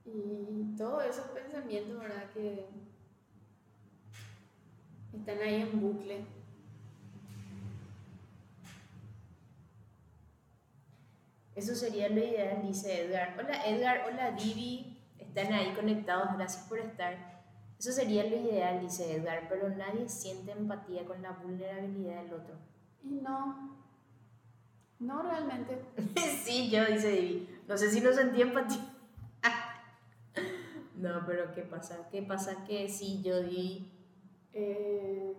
y 0.05 0.75
todos 0.77 1.05
esos 1.05 1.27
pensamientos, 1.27 1.99
¿verdad? 1.99 2.29
Que 2.33 2.67
están 5.13 5.39
ahí 5.39 5.61
en 5.61 5.79
bucle. 5.79 6.25
Eso 11.55 11.75
sería 11.75 12.09
lo 12.09 12.19
ideal, 12.19 12.61
dice 12.65 13.05
Edgar. 13.05 13.35
Hola 13.37 13.65
Edgar, 13.65 14.05
hola 14.07 14.31
Divi, 14.31 14.88
están 15.29 15.53
ahí 15.53 15.73
conectados, 15.73 16.35
gracias 16.35 16.65
por 16.67 16.79
estar. 16.79 17.39
Eso 17.79 17.91
sería 17.91 18.23
lo 18.25 18.35
ideal, 18.35 18.81
dice 18.81 19.15
Edgar, 19.15 19.47
pero 19.47 19.69
nadie 19.69 20.09
siente 20.09 20.51
empatía 20.51 21.05
con 21.05 21.21
la 21.21 21.31
vulnerabilidad 21.31 22.23
del 22.23 22.33
otro. 22.33 22.55
Y 23.03 23.13
no, 23.15 23.77
no 24.99 25.21
realmente. 25.21 25.81
sí, 26.43 26.69
yo, 26.69 26.85
dice 26.85 27.11
Divi. 27.11 27.49
No 27.67 27.77
sé 27.77 27.89
si 27.89 28.01
no 28.01 28.11
sentí 28.11 28.41
empatía. 28.41 28.85
no, 30.95 31.23
pero 31.25 31.53
¿qué 31.53 31.61
pasa? 31.61 32.09
¿Qué 32.11 32.21
pasa 32.21 32.65
que 32.65 32.89
sí, 32.89 33.21
yo 33.23 33.41
di? 33.41 33.89
Eh, 34.51 35.33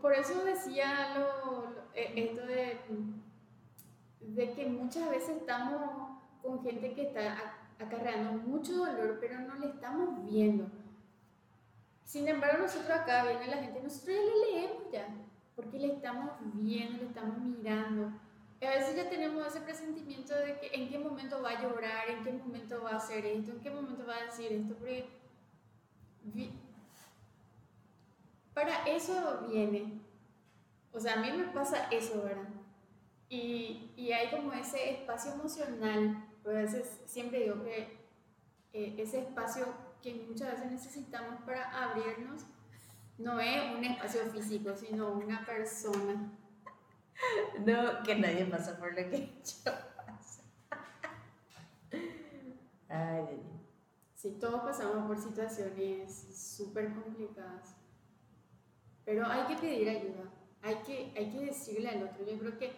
por 0.00 0.14
eso 0.14 0.44
decía 0.44 1.18
lo, 1.18 1.64
eh, 1.94 2.12
esto 2.16 2.46
de, 2.46 2.78
de 4.20 4.52
que 4.52 4.66
muchas 4.66 5.10
veces 5.10 5.36
estamos 5.36 6.16
con 6.42 6.62
gente 6.62 6.94
que 6.94 7.08
está 7.08 7.65
acarreando 7.78 8.32
mucho 8.32 8.74
dolor, 8.74 9.18
pero 9.20 9.40
no 9.40 9.54
le 9.56 9.68
estamos 9.68 10.24
viendo. 10.24 10.66
Sin 12.04 12.28
embargo, 12.28 12.62
nosotros 12.62 12.90
acá 12.90 13.24
viene 13.24 13.48
la 13.48 13.62
gente, 13.62 13.82
nosotros 13.82 14.16
ya 14.16 14.22
le 14.22 14.52
leemos 14.52 14.90
ya, 14.92 15.08
porque 15.54 15.78
le 15.78 15.94
estamos 15.94 16.30
viendo, 16.54 16.98
le 16.98 17.06
estamos 17.06 17.38
mirando. 17.38 18.12
Y 18.60 18.64
a 18.64 18.70
veces 18.70 18.96
ya 18.96 19.10
tenemos 19.10 19.46
ese 19.46 19.60
presentimiento 19.60 20.34
de 20.34 20.58
que 20.58 20.70
en 20.72 20.88
qué 20.88 20.98
momento 20.98 21.42
va 21.42 21.50
a 21.50 21.62
llorar, 21.62 22.08
en 22.08 22.24
qué 22.24 22.32
momento 22.32 22.82
va 22.82 22.92
a 22.92 22.96
hacer 22.96 23.26
esto, 23.26 23.52
en 23.52 23.60
qué 23.60 23.70
momento 23.70 24.06
va 24.06 24.16
a 24.16 24.24
decir 24.24 24.52
esto, 24.52 24.74
porque 24.74 25.08
para 28.54 28.86
eso 28.86 29.46
viene. 29.48 30.00
O 30.92 30.98
sea, 30.98 31.14
a 31.14 31.16
mí 31.16 31.30
me 31.30 31.44
pasa 31.48 31.88
eso, 31.90 32.22
¿verdad? 32.22 32.48
Y, 33.28 33.90
y 33.96 34.12
hay 34.12 34.30
como 34.30 34.52
ese 34.52 34.92
espacio 34.92 35.32
emocional, 35.32 36.24
pues 36.46 36.56
a 36.56 36.60
veces 36.60 37.00
siempre 37.06 37.40
digo 37.40 37.64
que 37.64 37.98
eh, 38.72 38.94
ese 38.98 39.18
espacio 39.18 39.66
que 40.00 40.14
muchas 40.28 40.52
veces 40.52 40.70
necesitamos 40.70 41.42
para 41.42 41.90
abrirnos 41.90 42.46
no 43.18 43.40
es 43.40 43.76
un 43.76 43.82
espacio 43.82 44.30
físico, 44.30 44.72
sino 44.76 45.10
una 45.10 45.44
persona. 45.44 46.32
No, 47.64 48.00
que 48.04 48.14
nadie 48.14 48.44
pasa 48.44 48.78
por 48.78 48.90
lo 48.90 49.10
que 49.10 49.42
yo 49.64 49.72
paso. 49.96 50.42
Ay, 52.88 53.42
Sí, 54.14 54.36
todos 54.40 54.60
pasamos 54.60 55.08
por 55.08 55.18
situaciones 55.18 56.28
súper 56.32 56.94
complicadas. 56.94 57.74
Pero 59.04 59.26
hay 59.26 59.46
que 59.46 59.60
pedir 59.60 59.88
ayuda, 59.88 60.30
hay 60.62 60.76
que, 60.76 61.12
hay 61.16 61.28
que 61.32 61.46
decirle 61.46 61.88
al 61.88 62.04
otro. 62.04 62.24
Yo 62.24 62.38
creo 62.38 62.56
que 62.56 62.76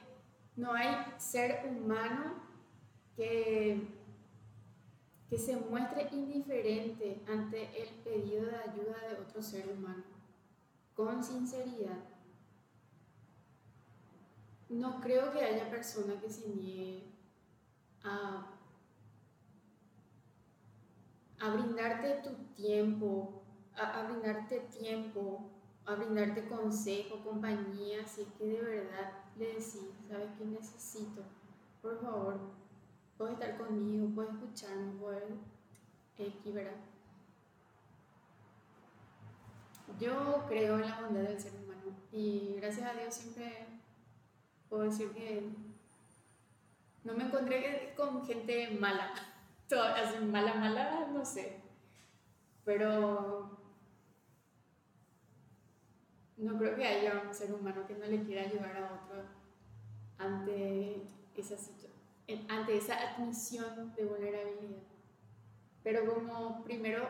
no 0.57 0.72
hay 0.72 1.04
ser 1.18 1.66
humano 1.68 2.47
que, 3.18 3.85
que 5.28 5.37
se 5.37 5.57
muestre 5.57 6.09
indiferente 6.12 7.20
ante 7.26 7.83
el 7.83 7.88
pedido 8.04 8.46
de 8.46 8.57
ayuda 8.57 8.96
de 9.09 9.20
otro 9.20 9.42
ser 9.42 9.68
humano, 9.68 10.04
con 10.94 11.24
sinceridad. 11.24 11.98
No 14.68 15.00
creo 15.00 15.33
que 15.33 15.40
haya 15.40 15.68
persona 15.68 16.20
que 16.20 16.31
se 16.31 16.48
niegue 16.48 17.11
a, 18.04 18.54
a 21.40 21.50
brindarte 21.50 22.22
tu 22.22 22.31
tiempo, 22.54 23.42
a, 23.74 24.00
a 24.00 24.09
brindarte 24.09 24.61
tiempo, 24.78 25.50
a 25.87 25.96
brindarte 25.96 26.46
consejo, 26.46 27.24
compañía, 27.24 28.07
si 28.07 28.22
es 28.22 28.28
que 28.38 28.46
de 28.46 28.61
verdad 28.61 29.24
le 29.37 29.46
decís, 29.54 29.90
¿sabes 30.09 30.31
qué 30.38 30.44
necesito? 30.44 31.24
Por 31.83 32.00
favor, 32.00 32.59
puedes 33.18 33.35
estar 33.35 33.59
conmigo, 33.59 34.09
puedes 34.14 34.33
escucharme, 34.33 34.92
puedes 35.00 35.24
equilibrar. 36.16 36.76
Yo 39.98 40.44
creo 40.48 40.76
en 40.76 40.88
la 40.88 41.00
bondad 41.00 41.22
del 41.22 41.40
ser 41.40 41.52
humano 41.54 41.96
y 42.12 42.54
gracias 42.57 42.88
a 42.88 42.94
Dios 42.94 43.14
siempre 43.14 43.66
puedo 44.68 44.85
decir 44.85 45.11
que 45.11 45.42
no 47.02 47.14
me 47.14 47.24
encontré 47.24 47.94
con 47.96 48.24
gente 48.24 48.70
mala. 48.78 49.12
Todas, 49.68 50.22
mala, 50.22 50.54
mala, 50.54 51.09
no 51.12 51.24
sé. 51.24 51.61
Pero 52.64 53.59
no 56.37 56.59
creo 56.59 56.76
que 56.76 56.87
haya 56.87 57.22
un 57.26 57.35
ser 57.35 57.52
humano 57.52 57.87
que 57.87 57.94
no 57.94 58.07
le 58.07 58.22
quiera 58.22 58.42
ayudar 58.42 58.76
a 58.76 59.02
otro 59.02 59.24
ante 60.18 61.02
esa, 61.35 61.57
ante 62.49 62.77
esa 62.77 62.95
admisión 62.95 63.95
de 63.95 64.05
vulnerabilidad. 64.05 64.83
Pero 65.83 66.05
como 66.07 66.62
primero 66.62 67.09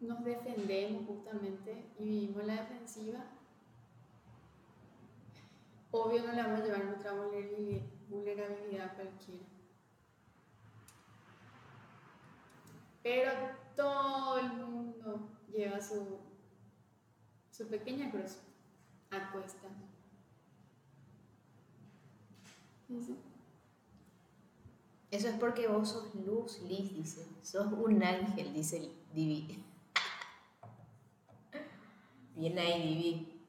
nos 0.00 0.24
defendemos 0.24 1.06
justamente 1.06 1.92
y 1.98 2.04
vivimos 2.04 2.44
la 2.44 2.54
defensiva, 2.54 3.24
obvio 5.90 6.22
no 6.22 6.32
le 6.32 6.42
vamos 6.42 6.60
a 6.60 6.64
llevar 6.64 6.84
nuestra 6.84 7.12
vulnerabilidad 7.12 8.90
a 8.90 8.94
cualquiera. 8.94 9.44
Pero 13.02 13.32
todo 13.74 14.38
el 14.38 14.52
mundo 14.52 15.28
lleva 15.52 15.80
su, 15.80 16.18
su 17.50 17.66
pequeña 17.68 18.10
cruz 18.10 18.38
acuesta. 19.10 19.68
Eso 25.12 25.28
es 25.28 25.34
porque 25.34 25.68
vos 25.68 25.90
sos 25.90 26.14
luz, 26.14 26.62
Liz, 26.62 26.94
dice. 26.94 27.26
Sos 27.42 27.70
un 27.70 28.02
ángel, 28.02 28.54
dice 28.54 28.90
Divi. 29.12 29.62
Bien 32.34 32.58
ahí, 32.58 32.82
Divi. 32.82 33.42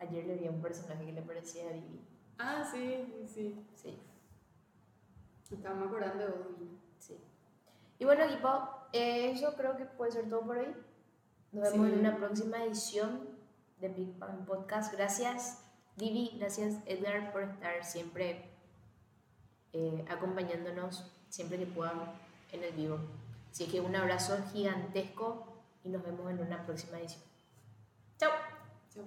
Ayer 0.00 0.26
le 0.26 0.36
vi 0.36 0.46
a 0.46 0.50
un 0.50 0.60
personaje 0.60 1.06
que 1.06 1.12
le 1.12 1.22
parecía 1.22 1.70
a 1.70 1.72
Divi. 1.72 2.04
Ah, 2.36 2.62
sí, 2.70 3.06
sí, 3.26 3.64
sí. 3.74 3.98
Sí. 5.44 5.54
Estábamos 5.54 5.88
acordando 5.88 6.24
de 6.26 6.30
vos, 6.30 6.46
Sí. 6.98 7.18
Y 7.98 8.04
bueno, 8.04 8.24
equipo, 8.24 8.68
eh, 8.92 9.30
eso 9.30 9.54
creo 9.54 9.78
que 9.78 9.86
puede 9.86 10.12
ser 10.12 10.28
todo 10.28 10.42
por 10.42 10.58
hoy. 10.58 10.74
Nos 11.52 11.72
vemos 11.72 11.88
en 11.88 12.00
una 12.00 12.18
próxima 12.18 12.62
edición 12.64 13.30
de 13.80 13.88
Big 13.88 14.18
Bang 14.18 14.44
Podcast. 14.44 14.92
Gracias, 14.92 15.64
Vivi, 15.96 16.36
gracias, 16.38 16.82
Edgar, 16.84 17.32
por 17.32 17.44
estar 17.44 17.82
siempre 17.82 18.47
eh, 19.72 20.04
acompañándonos, 20.08 21.04
siempre 21.28 21.58
que 21.58 21.66
puedan, 21.66 22.00
en 22.52 22.64
el 22.64 22.72
vivo. 22.72 22.98
Así 23.50 23.66
que 23.66 23.80
un 23.80 23.94
abrazo 23.94 24.36
gigantesco 24.52 25.46
y 25.84 25.88
nos 25.88 26.02
vemos 26.02 26.30
en 26.30 26.40
una 26.40 26.64
próxima 26.64 26.98
edición. 26.98 27.27